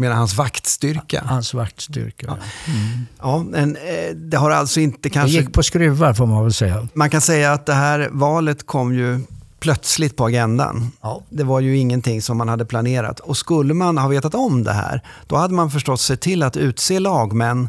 Menar 0.00 0.16
hans 0.16 0.34
vaktstyrka? 0.34 1.22
Hans 1.26 1.54
vaktstyrka, 1.54 2.26
ja. 2.26 2.36
Mm. 2.72 3.06
ja 3.18 3.38
men, 3.38 3.76
eh, 3.76 4.14
det 4.14 4.36
har 4.36 4.50
alltså 4.50 4.80
inte 4.80 5.10
kanske... 5.10 5.38
Det 5.38 5.42
gick 5.42 5.52
på 5.52 5.62
skruvar 5.62 6.14
får 6.14 6.26
man 6.26 6.42
väl 6.42 6.52
säga. 6.52 6.88
Man 6.94 7.10
kan 7.10 7.20
säga 7.20 7.52
att 7.52 7.66
det 7.66 7.74
här 7.74 8.08
valet 8.12 8.66
kom 8.66 8.94
ju 8.94 9.20
plötsligt 9.58 10.16
på 10.16 10.24
agendan. 10.24 10.92
Ja. 11.00 11.22
Det 11.28 11.44
var 11.44 11.60
ju 11.60 11.76
ingenting 11.78 12.22
som 12.22 12.36
man 12.36 12.48
hade 12.48 12.64
planerat. 12.64 13.20
Och 13.20 13.36
skulle 13.36 13.74
man 13.74 13.98
ha 13.98 14.08
vetat 14.08 14.34
om 14.34 14.64
det 14.64 14.72
här, 14.72 15.02
då 15.26 15.36
hade 15.36 15.54
man 15.54 15.70
förstås 15.70 16.02
sett 16.02 16.20
till 16.20 16.42
att 16.42 16.56
utse 16.56 16.98
lagmän 16.98 17.68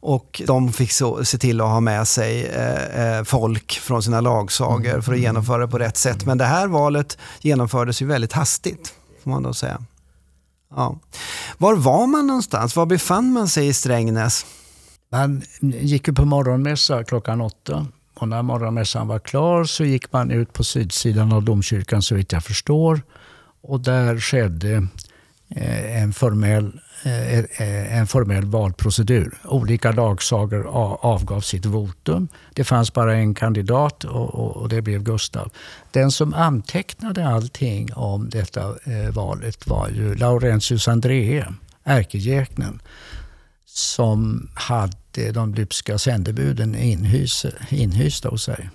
och 0.00 0.42
de 0.46 0.72
fick 0.72 0.92
så, 0.92 1.24
se 1.24 1.38
till 1.38 1.60
att 1.60 1.66
ha 1.66 1.80
med 1.80 2.08
sig 2.08 2.46
eh, 2.46 3.16
eh 3.16 3.24
folk 3.24 3.72
från 3.72 4.02
sina 4.02 4.20
lagsagor 4.20 4.90
mm. 4.90 5.02
för 5.02 5.12
att 5.12 5.20
genomföra 5.20 5.58
det 5.58 5.68
på 5.68 5.78
rätt 5.78 5.96
sätt. 5.96 6.26
Men 6.26 6.38
det 6.38 6.44
här 6.44 6.66
valet 6.66 7.18
genomfördes 7.40 8.02
ju 8.02 8.06
väldigt 8.06 8.32
hastigt, 8.32 8.94
får 9.24 9.30
man 9.30 9.42
då 9.42 9.54
säga. 9.54 9.78
Ja. 10.76 10.98
Var 11.58 11.74
var 11.74 12.06
man 12.06 12.26
någonstans? 12.26 12.76
Var 12.76 12.86
befann 12.86 13.32
man 13.32 13.48
sig 13.48 13.68
i 13.68 13.72
Strängnäs? 13.72 14.46
Man 15.12 15.42
gick 15.60 16.08
ju 16.08 16.14
på 16.14 16.24
morgonmässa 16.24 17.04
klockan 17.04 17.40
åtta 17.40 17.86
och 18.14 18.28
när 18.28 18.42
morgonmässan 18.42 19.08
var 19.08 19.18
klar 19.18 19.64
så 19.64 19.84
gick 19.84 20.12
man 20.12 20.30
ut 20.30 20.52
på 20.52 20.64
sydsidan 20.64 21.32
av 21.32 21.42
domkyrkan 21.44 22.02
så 22.02 22.14
vitt 22.14 22.32
jag 22.32 22.44
förstår. 22.44 23.02
Och 23.62 23.80
där 23.80 24.20
skedde 24.20 24.86
Eh, 25.56 26.02
en 26.02 26.12
formell, 26.12 26.80
eh, 27.02 27.38
eh, 27.38 27.98
en 27.98 28.06
formell 28.06 28.44
valprocedur. 28.44 29.38
Olika 29.44 29.92
lagsagor 29.92 30.66
avgav 31.00 31.40
sitt 31.40 31.66
votum. 31.66 32.28
Det 32.54 32.64
fanns 32.64 32.92
bara 32.92 33.14
en 33.16 33.34
kandidat 33.34 34.04
och, 34.04 34.68
det 34.68 34.82
blev 34.82 35.02
Gustav. 35.02 35.50
Den 35.90 36.10
som 36.10 36.34
antecknade 36.34 37.28
allting 37.28 37.92
om 37.94 38.30
detta 38.30 38.74
valet 39.12 39.66
var 39.66 39.88
ju 39.88 40.14
Laurentius 40.14 40.88
André, 40.88 41.44
ärkegäknen 41.84 42.80
som 43.66 44.48
hade 44.54 45.32
de 45.32 45.54
lypska 45.54 45.98
sändebuden 45.98 46.74
inhysta 47.70 48.28
hos 48.28 48.44
sig. 48.44 48.70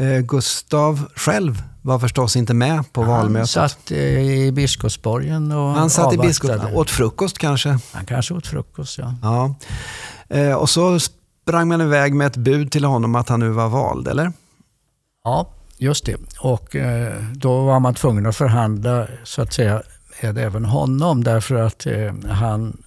Eh, 0.00 0.20
Gustav 0.20 1.08
själv 1.14 1.62
var 1.82 1.98
förstås 1.98 2.36
inte 2.36 2.54
med 2.54 2.92
på 2.92 3.02
han 3.02 3.10
valmötet. 3.10 3.56
Han 3.56 3.68
satt 3.68 3.90
eh, 3.90 4.20
i 4.20 4.52
Biskopsborgen 4.52 5.52
och 5.52 5.70
Han 5.70 5.90
satt 5.90 6.04
avvaktade. 6.04 6.26
i 6.26 6.28
Biskopsborgen, 6.28 6.76
åt 6.76 6.90
frukost 6.90 7.38
kanske? 7.38 7.78
Han 7.92 8.06
kanske 8.06 8.34
åt 8.34 8.46
frukost, 8.46 8.98
ja. 8.98 9.14
ja. 9.22 9.54
Eh, 10.36 10.54
och 10.54 10.70
så 10.70 10.98
sprang 11.00 11.68
man 11.68 11.80
iväg 11.80 12.14
med 12.14 12.26
ett 12.26 12.36
bud 12.36 12.72
till 12.72 12.84
honom 12.84 13.14
att 13.14 13.28
han 13.28 13.40
nu 13.40 13.48
var 13.48 13.68
vald, 13.68 14.08
eller? 14.08 14.32
Ja, 15.24 15.50
just 15.78 16.04
det. 16.04 16.16
Och 16.40 16.76
då 17.34 17.64
var 17.64 17.80
man 17.80 17.94
tvungen 17.94 18.26
att 18.26 18.36
förhandla, 18.36 19.06
så 19.24 19.42
att 19.42 19.52
säga, 19.52 19.82
med 20.20 20.38
även 20.38 20.64
honom 20.64 21.24
därför 21.24 21.54
att 21.54 21.86
han 22.30 22.82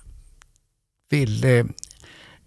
ville, 1.09 1.65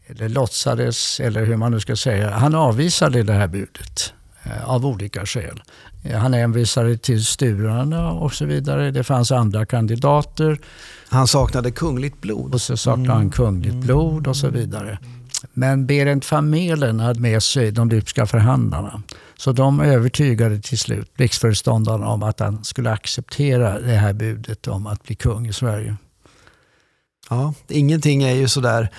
eller 0.06 0.28
låtsades, 0.28 1.20
eller 1.20 1.44
hur 1.44 1.56
man 1.56 1.72
nu 1.72 1.80
ska 1.80 1.96
säga, 1.96 2.30
han 2.30 2.54
avvisade 2.54 3.22
det 3.22 3.32
här 3.32 3.46
budet 3.48 4.12
eh, 4.16 4.21
av 4.64 4.86
olika 4.86 5.26
skäl. 5.26 5.62
Eh, 6.02 6.18
han 6.18 6.32
hänvisade 6.32 6.96
till 6.96 7.24
Sturarna 7.24 8.12
och 8.12 8.34
så 8.34 8.44
vidare. 8.44 8.90
Det 8.90 9.04
fanns 9.04 9.32
andra 9.32 9.66
kandidater. 9.66 10.58
Han 11.08 11.26
saknade 11.26 11.70
kungligt 11.70 12.20
blod. 12.20 12.54
Och 12.54 12.60
så 12.60 12.76
saknade 12.76 13.08
mm. 13.08 13.16
han 13.16 13.30
kungligt 13.30 13.74
blod 13.74 14.26
och 14.26 14.36
så 14.36 14.48
vidare. 14.48 14.98
Men 15.52 15.86
Berent 15.86 16.24
Famelen 16.24 17.00
hade 17.00 17.20
med 17.20 17.42
sig 17.42 17.70
de 17.70 17.88
lypska 17.88 18.26
förhandlarna. 18.26 19.02
Så 19.36 19.52
de 19.52 19.80
övertygade 19.80 20.60
till 20.60 20.78
slut 20.78 21.12
riksföreståndaren 21.14 22.02
om 22.02 22.22
att 22.22 22.40
han 22.40 22.64
skulle 22.64 22.90
acceptera 22.90 23.80
det 23.80 23.94
här 23.94 24.12
budet 24.12 24.68
om 24.68 24.86
att 24.86 25.02
bli 25.02 25.14
kung 25.14 25.46
i 25.46 25.52
Sverige. 25.52 25.96
Ja, 27.30 27.54
ingenting 27.68 28.22
är 28.22 28.34
ju 28.34 28.48
sådär 28.48 28.90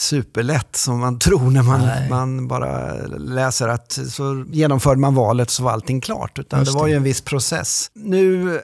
superlätt 0.00 0.76
som 0.76 1.00
man 1.00 1.18
tror 1.18 1.50
när 1.50 1.62
man, 1.62 2.08
man 2.08 2.48
bara 2.48 2.92
läser 3.16 3.68
att 3.68 3.92
så 3.92 4.44
genomförde 4.50 5.00
man 5.00 5.14
valet 5.14 5.50
så 5.50 5.62
var 5.62 5.72
allting 5.72 6.00
klart. 6.00 6.38
Utan 6.38 6.64
det 6.64 6.70
var 6.70 6.86
ju 6.86 6.94
en 6.94 7.02
viss 7.02 7.20
process. 7.20 7.90
Nu 7.94 8.60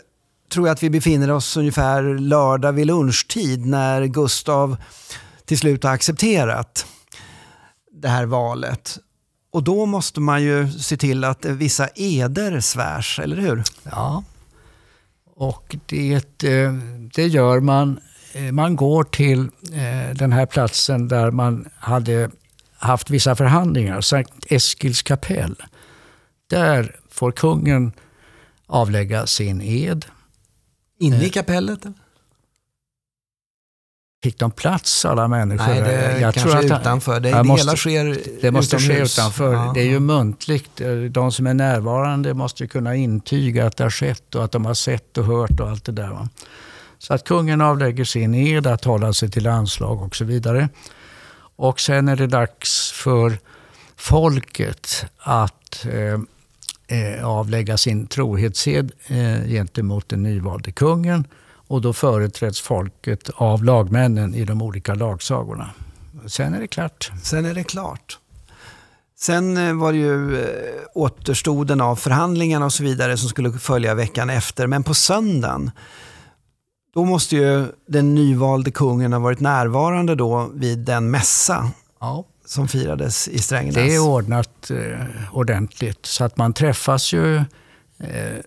tror 0.53 0.67
jag 0.69 0.75
att 0.75 0.83
vi 0.83 0.91
befinner 0.91 1.31
oss 1.31 1.57
ungefär 1.57 2.19
lördag 2.19 2.73
vid 2.73 2.87
lunchtid 2.87 3.67
när 3.67 4.07
Gustav 4.07 4.77
till 5.45 5.59
slut 5.59 5.85
har 5.85 5.91
accepterat 5.91 6.87
det 7.93 8.09
här 8.09 8.27
valet. 8.27 8.99
Och 9.51 9.63
då 9.63 9.87
måste 9.87 10.21
man 10.21 10.43
ju 10.43 10.73
se 10.73 10.97
till 10.97 11.25
att 11.25 11.45
vissa 11.45 11.89
eder 11.95 12.61
svärs, 12.61 13.19
eller 13.19 13.37
hur? 13.37 13.65
Ja, 13.83 14.25
och 15.35 15.77
det, 15.87 16.45
eh, 16.45 16.73
det 17.15 17.27
gör 17.27 17.61
man 17.61 18.01
man 18.53 18.77
går 18.77 19.05
till 19.05 19.41
eh, 19.73 20.15
den 20.15 20.33
här 20.33 20.47
platsen 20.47 21.09
där 21.09 21.31
man 21.31 21.69
hade 21.77 22.31
haft 22.79 23.11
vissa 23.11 23.37
förhandlingar, 23.37 24.01
Sankt 24.01 24.47
Eskils 24.51 25.03
kapell. 25.03 25.57
Där 26.51 26.97
får 27.11 27.33
kungen 27.33 27.93
avlägga 28.67 29.27
sin 29.27 29.63
ed. 29.63 30.07
Inne 31.01 31.23
i 31.23 31.27
eh, 31.27 31.31
kapellet? 31.31 31.81
Fick 34.23 34.39
de 34.39 34.51
plats 34.51 35.05
alla 35.05 35.29
människor? 35.29 35.67
Nej, 35.67 35.81
det 35.81 36.21
jag 36.21 36.35
kanske 36.35 36.51
tror 36.51 36.73
att, 36.75 36.81
utanför. 36.81 37.21
Det, 37.21 37.31
det 37.31 37.43
måste, 37.43 37.67
hela 37.67 37.77
sker 37.77 38.19
Det 38.41 38.51
måste 38.51 38.77
utomhus. 38.77 39.17
ske 39.17 39.21
utanför. 39.21 39.53
Ja. 39.53 39.71
Det 39.75 39.81
är 39.81 39.87
ju 39.87 40.01
muntligt. 40.01 40.81
De 41.11 41.33
som 41.33 41.47
är 41.47 41.55
närvarande 41.55 42.35
måste 42.35 42.67
kunna 42.67 42.95
intyga 42.95 43.67
att 43.67 43.77
det 43.77 43.85
har 43.85 43.91
skett 43.91 44.35
och 44.35 44.45
att 44.45 44.53
de 44.53 44.65
har 44.65 44.75
sett 44.75 45.19
och 45.19 45.25
hört 45.25 45.61
och 45.61 45.69
allt 45.71 45.85
det 45.85 45.93
där. 45.93 46.09
Va? 46.09 46.29
Så 46.99 47.15
att 47.15 47.25
kungen 47.25 47.61
avlägger 47.61 48.05
sin 48.05 48.35
ed 48.35 48.67
att 48.67 48.85
hålla 48.85 49.13
sig 49.13 49.31
till 49.31 49.47
anslag 49.47 50.03
och 50.03 50.17
så 50.17 50.25
vidare. 50.25 50.69
Och 51.57 51.81
sen 51.81 52.09
är 52.09 52.17
det 52.17 52.27
dags 52.27 52.93
för 52.93 53.39
folket 53.97 55.07
att 55.19 55.87
eh, 55.87 56.21
eh 56.99 57.27
avlägga 57.27 57.77
sin 57.77 58.07
trohetsed 58.07 58.93
eh, 59.07 59.49
gentemot 59.49 60.09
den 60.09 60.23
nyvalde 60.23 60.73
kungen. 60.73 61.25
Och 61.69 61.81
då 61.81 61.93
företräds 61.93 62.61
folket 62.61 63.31
av 63.35 63.65
lagmännen 63.65 64.35
i 64.35 64.45
de 64.45 64.63
olika 64.63 64.95
lagsagorna. 64.95 65.71
Sen 66.27 66.55
är 66.55 66.61
det 66.61 66.67
klart. 66.67 67.11
Sen 67.23 67.45
är 67.45 67.55
det 67.55 67.65
klart. 67.65 68.19
Sen 69.19 69.57
eh, 69.57 69.75
var 69.75 69.93
det 69.93 69.99
ju 69.99 70.41
eh, 70.41 70.83
återstoden 70.95 71.81
av 71.81 71.97
förhandlingarna 71.97 72.65
och 72.65 72.73
så 72.73 72.83
vidare 72.83 73.17
som 73.17 73.29
skulle 73.29 73.53
följa 73.53 73.95
veckan 73.95 74.31
efter. 74.31 74.67
Men 74.67 74.83
på 74.83 74.95
söndagen, 74.95 75.71
då 76.97 77.05
måste 77.05 77.37
ju 77.37 77.67
den 77.87 78.15
nyvalde 78.15 78.71
kungen 78.71 79.13
ha 79.13 79.21
varit 79.21 79.41
närvarande 79.41 80.15
då 80.15 80.51
vid 80.55 80.79
den 80.79 81.11
mässa 81.11 81.71
ja. 82.01 82.25
som 82.45 82.69
firades 82.69 83.29
i 83.29 83.39
Strängnäs. 83.39 83.75
Det 83.75 83.95
är 83.95 84.09
ordnat 84.09 84.71
eh, 84.71 85.01
ordentligt. 85.33 86.07
Så 86.07 86.25
att 86.25 86.37
man 86.37 86.53
träffas 86.53 87.13
ju 87.13 87.37
eh, 87.99 88.39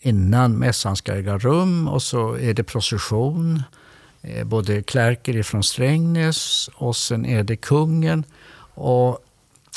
innan 0.00 0.52
mässan 0.52 0.96
ska 0.96 1.14
äga 1.14 1.38
rum 1.38 1.88
och 1.88 2.02
så 2.02 2.38
är 2.38 2.54
det 2.54 2.64
procession. 2.64 3.62
Eh, 4.22 4.44
både 4.44 4.82
klärker 4.82 5.36
ifrån 5.36 5.62
Strängnäs 5.62 6.70
och 6.74 6.96
sen 6.96 7.26
är 7.26 7.42
det 7.42 7.56
kungen. 7.56 8.24
Och 8.74 9.18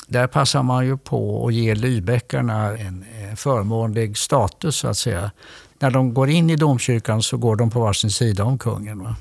där 0.08 0.28
passar 0.28 0.64
man 0.64 0.86
ju 0.86 0.98
på 0.98 1.48
att 1.48 1.54
ge 1.54 1.76
Lybäckarna 1.76 2.78
en 2.78 3.06
förmånlig 3.36 4.18
status 4.18 4.76
så 4.76 4.88
att 4.88 4.98
säga. 4.98 5.32
När 5.80 5.92
de 5.92 6.14
går 6.14 6.30
in 6.30 6.50
i 6.50 6.56
domkyrkan 6.56 7.24
så 7.24 7.38
går 7.38 7.56
de 7.56 7.70
på 7.70 7.80
varsin 7.80 8.12
sida 8.12 8.44
om 8.44 8.58
kungen. 8.58 9.00
Va? 9.04 9.16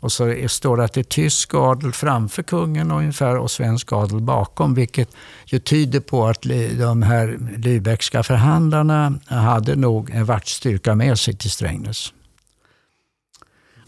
Och 0.00 0.12
så 0.12 0.34
står 0.48 0.76
det 0.76 0.84
att 0.84 0.92
det 0.92 1.00
är 1.00 1.04
tysk 1.04 1.54
adel 1.54 1.92
framför 1.92 2.42
kungen 2.42 2.90
ungefär 2.90 3.36
och 3.36 3.50
svensk 3.50 3.92
adel 3.92 4.20
bakom, 4.20 4.74
vilket 4.74 5.08
ju 5.44 5.58
tyder 5.58 6.00
på 6.00 6.26
att 6.26 6.42
de 6.78 7.02
här 7.02 7.38
Lübeckska 7.56 8.22
förhandlarna 8.22 9.18
hade 9.26 9.76
nog 9.76 10.10
en 10.10 10.24
vaktstyrka 10.24 10.94
med 10.94 11.18
sig 11.18 11.36
till 11.36 11.50
Strängnäs. 11.50 12.12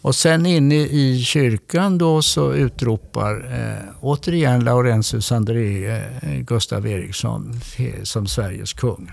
Och 0.01 0.15
sen 0.15 0.47
inne 0.47 0.75
i 0.75 1.23
kyrkan 1.25 1.99
då 1.99 2.23
så 2.23 2.53
utropar 2.53 3.35
eh, 3.55 3.95
återigen 4.01 4.65
Laurentius 4.65 5.33
André 5.33 5.87
eh, 5.87 6.39
Gustav 6.41 6.87
Eriksson 6.87 7.61
som 8.03 8.27
Sveriges 8.27 8.73
kung. 8.73 9.13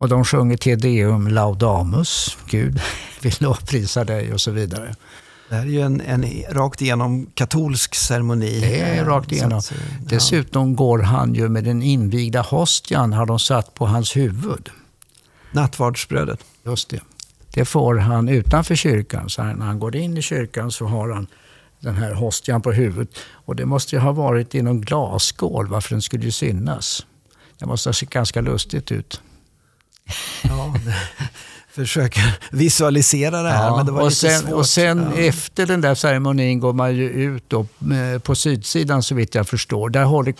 Och 0.00 0.08
de 0.08 0.24
sjunger 0.24 0.56
Te 0.56 0.76
Deum 0.76 1.28
Laudamus, 1.28 2.38
Gud 2.46 2.80
vill 3.22 3.34
lovprisa 3.38 4.04
dig 4.04 4.32
och 4.32 4.40
så 4.40 4.50
vidare. 4.50 4.94
Det 5.48 5.54
här 5.54 5.62
är 5.62 5.66
ju 5.66 5.80
en, 5.80 6.00
en 6.00 6.24
rakt 6.50 6.82
igenom 6.82 7.26
katolsk 7.34 7.94
ceremoni. 7.94 8.60
Det 8.60 8.80
är 8.80 9.04
rakt 9.04 9.32
igenom. 9.32 9.58
Att, 9.58 9.72
ja. 9.72 9.76
Dessutom 10.04 10.76
går 10.76 10.98
han 10.98 11.34
ju 11.34 11.48
med 11.48 11.64
den 11.64 11.82
invigda 11.82 12.40
hostian, 12.40 13.12
har 13.12 13.26
de 13.26 13.38
satt 13.38 13.74
på 13.74 13.86
hans 13.86 14.16
huvud. 14.16 14.70
Nattvardsbrödet. 15.52 16.44
Just 16.64 16.88
det. 16.88 17.00
Det 17.54 17.64
får 17.64 17.94
han 17.94 18.28
utanför 18.28 18.74
kyrkan. 18.74 19.30
Så 19.30 19.42
när 19.42 19.66
han 19.66 19.78
går 19.78 19.96
in 19.96 20.16
i 20.16 20.22
kyrkan 20.22 20.72
så 20.72 20.86
har 20.86 21.10
han 21.10 21.26
den 21.80 21.96
här 21.96 22.14
hostian 22.14 22.62
på 22.62 22.72
huvudet. 22.72 23.18
Och 23.20 23.56
det 23.56 23.66
måste 23.66 23.96
ju 23.96 24.00
ha 24.00 24.12
varit 24.12 24.54
i 24.54 24.62
någon 24.62 24.80
glasskål, 24.80 25.66
varför 25.66 25.90
den 25.90 26.02
skulle 26.02 26.32
synas. 26.32 27.06
Det 27.58 27.66
måste 27.66 27.88
ha 27.88 27.94
sett 27.94 28.10
ganska 28.10 28.40
lustigt 28.40 28.92
ut. 28.92 29.20
Ja, 30.42 30.74
försöker 31.70 32.38
visualisera 32.50 33.42
det 33.42 33.50
här, 33.50 33.66
ja, 33.66 33.76
men 33.76 33.86
det 33.86 33.92
var 33.92 34.02
och 34.02 34.12
sen, 34.12 34.40
svårt. 34.40 34.52
Och 34.52 34.66
sen 34.66 35.12
ja. 35.16 35.22
efter 35.22 35.66
den 35.66 35.80
där 35.80 35.94
ceremonin 35.94 36.60
går 36.60 36.72
man 36.72 36.96
ju 36.96 37.10
ut 37.10 37.44
då, 37.48 37.60
eh, 37.60 38.18
på 38.18 38.34
sydsidan 38.34 39.02
så 39.02 39.14
vitt 39.14 39.34
jag 39.34 39.48
förstår. 39.48 39.90
Där 39.90 40.04
håller 40.04 40.34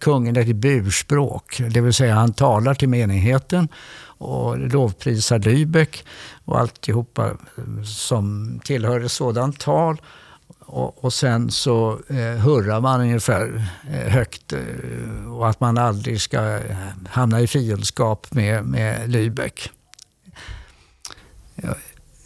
kungen 0.00 0.36
ett 0.36 0.56
burspråk, 0.56 1.60
det 1.70 1.80
vill 1.80 1.92
säga 1.92 2.14
han 2.14 2.32
talar 2.32 2.74
till 2.74 2.88
menigheten 2.88 3.68
och 4.18 4.58
lovprisar 4.58 5.38
Lübeck 5.38 6.04
och 6.44 6.58
alltihopa 6.58 7.30
som 7.84 8.60
tillhör 8.64 9.00
ett 9.00 9.12
sådant 9.12 9.60
tal. 9.60 10.00
Och, 10.70 11.04
och 11.04 11.12
sen 11.12 11.50
så 11.50 11.98
eh, 12.08 12.16
hurrar 12.16 12.80
man 12.80 13.00
ungefär 13.00 13.70
eh, 13.92 14.12
högt 14.12 14.52
eh, 14.52 15.32
och 15.32 15.48
att 15.48 15.60
man 15.60 15.78
aldrig 15.78 16.20
ska 16.20 16.56
eh, 16.56 16.76
hamna 17.10 17.40
i 17.40 17.46
fiendskap 17.46 18.26
med, 18.32 18.64
med 18.64 19.10
Lübeck. 19.10 19.68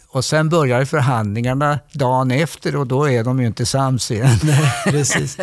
Och 0.07 0.25
sen 0.25 0.49
börjar 0.49 0.85
förhandlingarna 0.85 1.79
dagen 1.93 2.31
efter 2.31 2.75
och 2.75 2.87
då 2.87 3.09
är 3.09 3.23
de 3.23 3.39
ju 3.39 3.47
inte 3.47 3.65
sams 3.65 4.11
igen. 4.11 4.39
Precis. 4.85 5.37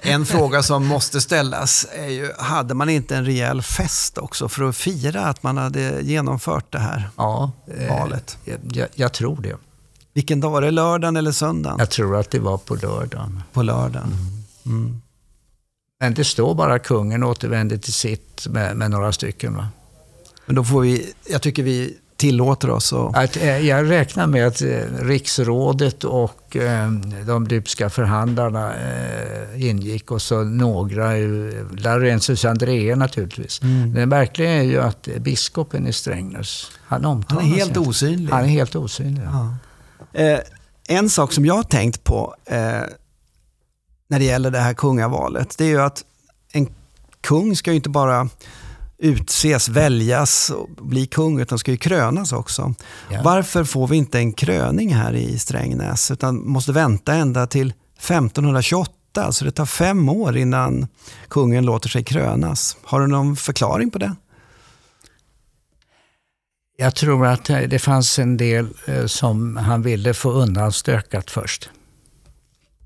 En 0.00 0.26
fråga 0.26 0.62
som 0.62 0.86
måste 0.86 1.20
ställas 1.20 1.86
är 1.92 2.08
ju, 2.08 2.32
hade 2.38 2.74
man 2.74 2.88
inte 2.88 3.16
en 3.16 3.24
rejäl 3.24 3.62
fest 3.62 4.18
också 4.18 4.48
för 4.48 4.68
att 4.68 4.76
fira 4.76 5.26
att 5.26 5.42
man 5.42 5.56
hade 5.56 6.00
genomfört 6.02 6.72
det 6.72 6.78
här 6.78 7.08
ja, 7.16 7.52
valet? 7.88 8.38
Eh, 8.44 8.54
jag, 8.72 8.88
jag, 8.94 9.12
tror 9.12 9.40
det. 9.42 9.56
Vilken 10.14 10.40
dag 10.40 10.50
var 10.50 10.60
det? 10.62 10.70
Lördagen 10.70 11.16
eller 11.16 11.32
söndagen? 11.32 11.76
Jag 11.78 11.90
tror 11.90 12.16
att 12.16 12.30
det 12.30 12.38
var 12.38 12.58
på 12.58 12.74
lördagen. 12.74 13.42
På 13.52 13.62
lördagen. 13.62 14.12
Mm. 14.66 14.78
Mm. 14.78 15.00
Men 16.00 16.14
det 16.14 16.24
står 16.24 16.54
bara 16.54 16.78
kungen 16.78 17.22
återvände 17.22 17.78
till 17.78 17.92
sitt 17.92 18.46
med, 18.50 18.76
med 18.76 18.90
några 18.90 19.12
stycken. 19.12 19.56
Va? 19.56 19.68
Men 20.46 20.56
då 20.56 20.64
får 20.64 20.80
vi, 20.80 21.12
jag 21.30 21.42
tycker 21.42 21.62
vi 21.62 21.96
tillåter 22.16 22.70
oss. 22.70 22.92
Och... 22.92 23.18
Att, 23.18 23.36
eh, 23.36 23.58
jag 23.58 23.90
räknar 23.90 24.26
med 24.26 24.46
att 24.46 24.62
eh, 24.62 24.68
riksrådet 25.00 26.04
och 26.04 26.56
eh, 26.56 26.90
de 27.26 27.46
lypska 27.46 27.90
förhandlarna 27.90 28.72
ingick 29.56 30.10
och 30.10 30.22
så 30.22 30.44
några, 30.44 31.08
Laurentius 31.78 32.44
Andrea 32.44 32.96
naturligtvis. 32.96 33.62
Mm. 33.62 33.94
Det 33.94 34.06
märkliga 34.06 34.50
är 34.50 34.62
ju 34.62 34.80
att 34.80 35.08
biskopen 35.18 35.86
i 35.86 35.92
Strängnäs, 35.92 36.70
han 36.86 37.04
omtalas 37.04 37.42
Han 37.44 37.52
är 37.52 37.56
helt 37.56 37.76
inte. 37.76 37.80
osynlig. 37.80 38.32
Han 38.32 38.44
är 38.44 38.48
helt 38.48 38.76
osynlig. 38.76 39.22
Ja. 39.24 39.56
Eh, 40.14 40.38
en 40.88 41.10
sak 41.10 41.32
som 41.32 41.46
jag 41.46 41.54
har 41.54 41.62
tänkt 41.62 42.04
på 42.04 42.34
eh, 42.46 42.82
när 44.08 44.18
det 44.18 44.24
gäller 44.24 44.50
det 44.50 44.58
här 44.58 44.74
kungavalet, 44.74 45.58
det 45.58 45.64
är 45.64 45.68
ju 45.68 45.80
att 45.80 46.04
en 46.52 46.68
kung 47.20 47.56
ska 47.56 47.70
ju 47.70 47.76
inte 47.76 47.88
bara 47.88 48.28
utses, 48.98 49.68
väljas 49.68 50.50
och 50.50 50.68
bli 50.68 51.06
kung, 51.06 51.40
utan 51.40 51.58
ska 51.58 51.70
ju 51.70 51.76
krönas 51.76 52.32
också. 52.32 52.74
Ja. 53.10 53.20
Varför 53.24 53.64
får 53.64 53.88
vi 53.88 53.96
inte 53.96 54.18
en 54.18 54.32
kröning 54.32 54.94
här 54.94 55.12
i 55.12 55.38
Strängnäs, 55.38 56.10
utan 56.10 56.48
måste 56.48 56.72
vänta 56.72 57.14
ända 57.14 57.46
till 57.46 57.72
1528? 57.98 59.32
Så 59.32 59.44
det 59.44 59.50
tar 59.50 59.66
fem 59.66 60.08
år 60.08 60.36
innan 60.36 60.86
kungen 61.28 61.66
låter 61.66 61.88
sig 61.88 62.04
krönas. 62.04 62.76
Har 62.82 63.00
du 63.00 63.06
någon 63.06 63.36
förklaring 63.36 63.90
på 63.90 63.98
det? 63.98 64.14
Jag 66.76 66.94
tror 66.94 67.26
att 67.26 67.44
det 67.44 67.78
fanns 67.78 68.18
en 68.18 68.36
del 68.36 68.68
eh, 68.86 69.06
som 69.06 69.56
han 69.56 69.82
ville 69.82 70.14
få 70.14 70.30
undanstökat 70.30 71.30
först. 71.30 71.70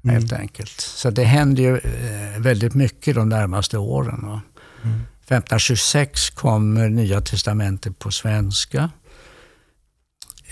Mm. 0.05 0.15
Helt 0.15 0.33
enkelt. 0.33 0.81
Så 0.81 1.11
det 1.11 1.25
händer 1.25 1.63
ju 1.63 1.77
eh, 1.77 2.41
väldigt 2.41 2.75
mycket 2.75 3.15
de 3.15 3.29
närmaste 3.29 3.79
åren. 3.79 4.25
Mm. 4.25 5.01
1526 5.29 6.31
kommer 6.31 6.89
Nya 6.89 7.21
Testamentet 7.21 7.99
på 7.99 8.11
svenska. 8.11 8.91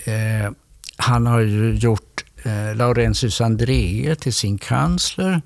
Eh, 0.05 0.51
han 0.97 1.25
har 1.27 1.39
ju 1.39 1.75
gjort 1.75 2.25
eh, 2.43 2.75
Laurentius 2.75 3.41
André 3.41 4.15
till 4.15 4.33
sin 4.33 4.57
kansler. 4.57 5.41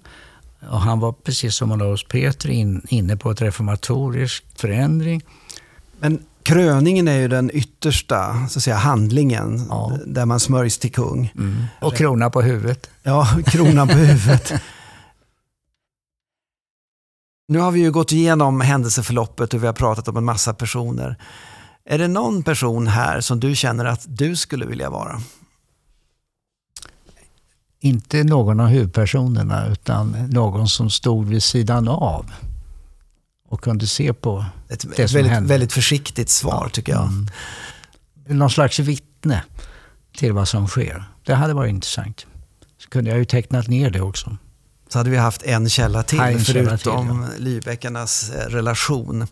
Och 0.70 0.82
han 0.82 1.00
var 1.00 1.12
precis 1.12 1.56
som 1.56 1.72
Olaus 1.72 2.08
Petri 2.08 2.54
in, 2.54 2.82
inne 2.90 3.18
på 3.18 3.32
ett 3.32 3.42
reformatorisk 3.42 4.44
förändring. 4.56 5.24
Men 6.00 6.26
kröningen 6.44 7.08
är 7.08 7.18
ju 7.18 7.28
den 7.28 7.52
yttersta 7.54 8.48
så 8.50 8.60
att 8.60 8.64
säga, 8.64 8.76
handlingen 8.76 9.66
ja. 9.70 9.98
där 10.06 10.26
man 10.26 10.40
smörjs 10.40 10.78
till 10.78 10.92
kung. 10.92 11.34
Mm. 11.38 11.66
Och 11.82 11.96
krona 11.96 12.30
på 12.30 12.42
huvudet. 12.42 12.90
Ja, 13.04 13.28
kronan 13.46 13.88
på 13.88 13.98
huvudet. 13.98 14.54
Nu 17.48 17.60
har 17.60 17.72
vi 17.72 17.80
ju 17.80 17.92
gått 17.92 18.12
igenom 18.12 18.62
händelseförloppet 18.62 19.54
och 19.54 19.64
vi 19.64 19.68
har 19.68 19.74
pratat 19.74 20.08
om 20.08 20.18
en 20.18 20.24
massa 20.24 20.54
personer. 20.54 21.16
Är 21.86 21.98
det 21.98 22.08
någon 22.08 22.44
person 22.44 22.88
här 22.88 23.22
som 23.22 23.40
du 23.40 23.56
känner 23.56 23.86
att 23.86 24.06
du 24.08 24.36
skulle 24.36 24.66
vilja 24.66 24.90
vara? 24.90 25.22
Inte 27.80 28.24
någon 28.24 28.60
av 28.60 28.68
huvudpersonerna 28.68 29.68
utan 29.68 30.12
någon 30.30 30.68
som 30.68 30.90
stod 30.90 31.28
vid 31.28 31.44
sidan 31.44 31.88
av 31.88 32.26
och 33.52 33.62
kunde 33.62 33.88
se 33.88 34.14
på 34.14 34.46
ett, 34.70 34.86
det 34.96 35.08
som 35.08 35.18
väldigt, 35.18 35.34
hände. 35.34 35.50
väldigt 35.50 35.74
försiktigt 35.74 36.30
svar 36.30 36.70
tycker 36.74 36.92
jag. 36.92 37.08
Mm. 37.08 37.28
Någon 38.28 38.50
slags 38.50 38.80
vittne 38.80 39.44
till 40.18 40.34
vad 40.34 40.48
som 40.48 40.68
sker. 40.68 41.04
Det 41.26 41.36
hade 41.36 41.54
varit 41.54 41.70
intressant. 41.70 42.26
Så 42.78 42.90
kunde 42.90 43.10
jag 43.10 43.20
ju 43.20 43.26
tecknat 43.26 43.68
ner 43.68 43.90
det 43.90 44.02
också 44.02 44.38
så 44.92 44.98
hade 44.98 45.10
vi 45.10 45.18
haft 45.18 45.44
en 45.44 45.70
källa 45.70 46.04
till, 46.04 46.20
en 46.20 46.40
förutom 46.40 46.54
källa 46.54 46.78
till, 46.78 46.92
ja. 46.92 47.28
Lybäckarnas 47.38 48.30
eh, 48.30 48.46
relation. 48.50 49.28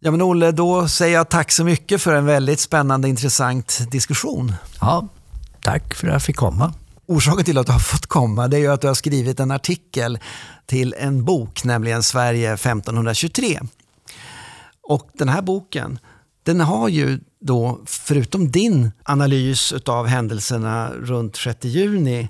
Ja 0.00 0.10
men 0.10 0.22
Olle, 0.22 0.52
då 0.52 0.88
säger 0.88 1.14
jag 1.14 1.28
tack 1.28 1.52
så 1.52 1.64
mycket 1.64 2.02
för 2.02 2.14
en 2.14 2.26
väldigt 2.26 2.60
spännande 2.60 3.08
intressant 3.08 3.80
diskussion. 3.90 4.54
Ja, 4.80 5.08
tack 5.62 5.94
för 5.94 6.06
att 6.06 6.12
jag 6.12 6.22
fick 6.22 6.36
komma. 6.36 6.74
Orsaken 7.08 7.44
till 7.44 7.58
att 7.58 7.66
du 7.66 7.72
har 7.72 7.78
fått 7.78 8.06
komma 8.06 8.48
det 8.48 8.56
är 8.56 8.60
ju 8.60 8.72
att 8.72 8.80
du 8.80 8.86
har 8.86 8.94
skrivit 8.94 9.40
en 9.40 9.50
artikel 9.50 10.18
till 10.66 10.94
en 10.98 11.24
bok, 11.24 11.64
nämligen 11.64 12.02
Sverige 12.02 12.52
1523. 12.52 13.60
Och 14.82 15.10
den 15.12 15.28
här 15.28 15.42
boken, 15.42 15.98
den 16.42 16.60
har 16.60 16.88
ju 16.88 17.20
då, 17.40 17.80
förutom 17.86 18.50
din 18.50 18.90
analys 19.02 19.72
av 19.86 20.06
händelserna 20.06 20.90
runt 20.90 21.36
6 21.36 21.64
juni, 21.64 22.28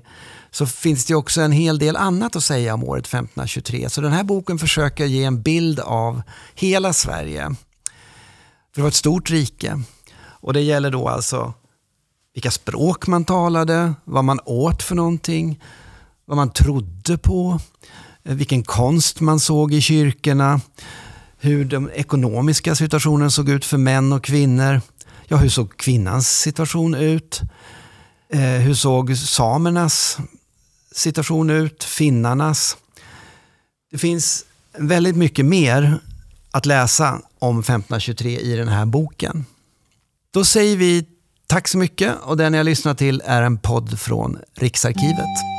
så 0.51 0.65
finns 0.65 1.05
det 1.05 1.15
också 1.15 1.41
en 1.41 1.51
hel 1.51 1.79
del 1.79 1.95
annat 1.95 2.35
att 2.35 2.43
säga 2.43 2.73
om 2.73 2.83
året 2.83 3.05
1523. 3.05 3.89
Så 3.89 4.01
den 4.01 4.13
här 4.13 4.23
boken 4.23 4.59
försöker 4.59 5.05
ge 5.05 5.23
en 5.23 5.41
bild 5.41 5.79
av 5.79 6.21
hela 6.55 6.93
Sverige. 6.93 7.43
För 7.45 8.75
det 8.75 8.81
var 8.81 8.87
ett 8.87 8.93
stort 8.93 9.29
rike. 9.29 9.81
Och 10.19 10.53
det 10.53 10.61
gäller 10.61 10.91
då 10.91 11.07
alltså 11.07 11.53
vilka 12.37 12.51
språk 12.51 13.07
man 13.07 13.25
talade, 13.25 13.93
vad 14.03 14.23
man 14.23 14.39
åt 14.45 14.83
för 14.83 14.95
någonting, 14.95 15.59
vad 16.25 16.37
man 16.37 16.53
trodde 16.53 17.17
på, 17.17 17.59
eh, 18.23 18.35
vilken 18.35 18.63
konst 18.63 19.19
man 19.19 19.39
såg 19.39 19.73
i 19.73 19.81
kyrkorna, 19.81 20.61
hur 21.37 21.65
den 21.65 21.89
ekonomiska 21.93 22.75
situationen 22.75 23.31
såg 23.31 23.49
ut 23.49 23.65
för 23.65 23.77
män 23.77 24.13
och 24.13 24.23
kvinnor. 24.23 24.81
Ja, 25.27 25.37
hur 25.37 25.49
såg 25.49 25.77
kvinnans 25.77 26.39
situation 26.39 26.95
ut? 26.95 27.41
Eh, 28.29 28.39
hur 28.39 28.73
såg 28.73 29.17
samernas 29.17 30.17
situation 30.91 31.49
ut? 31.49 31.83
Finnarnas? 31.83 32.77
Det 33.91 33.97
finns 33.97 34.45
väldigt 34.77 35.15
mycket 35.15 35.45
mer 35.45 35.99
att 36.51 36.65
läsa 36.65 37.21
om 37.39 37.59
1523 37.59 38.39
i 38.39 38.55
den 38.55 38.67
här 38.67 38.85
boken. 38.85 39.45
Då 40.31 40.45
säger 40.45 40.77
vi 40.77 41.05
tack 41.47 41.67
så 41.67 41.77
mycket 41.77 42.15
och 42.21 42.37
den 42.37 42.53
jag 42.53 42.65
lyssnar 42.65 42.93
till 42.93 43.21
är 43.25 43.41
en 43.41 43.57
podd 43.57 43.99
från 43.99 44.37
Riksarkivet. 44.55 45.56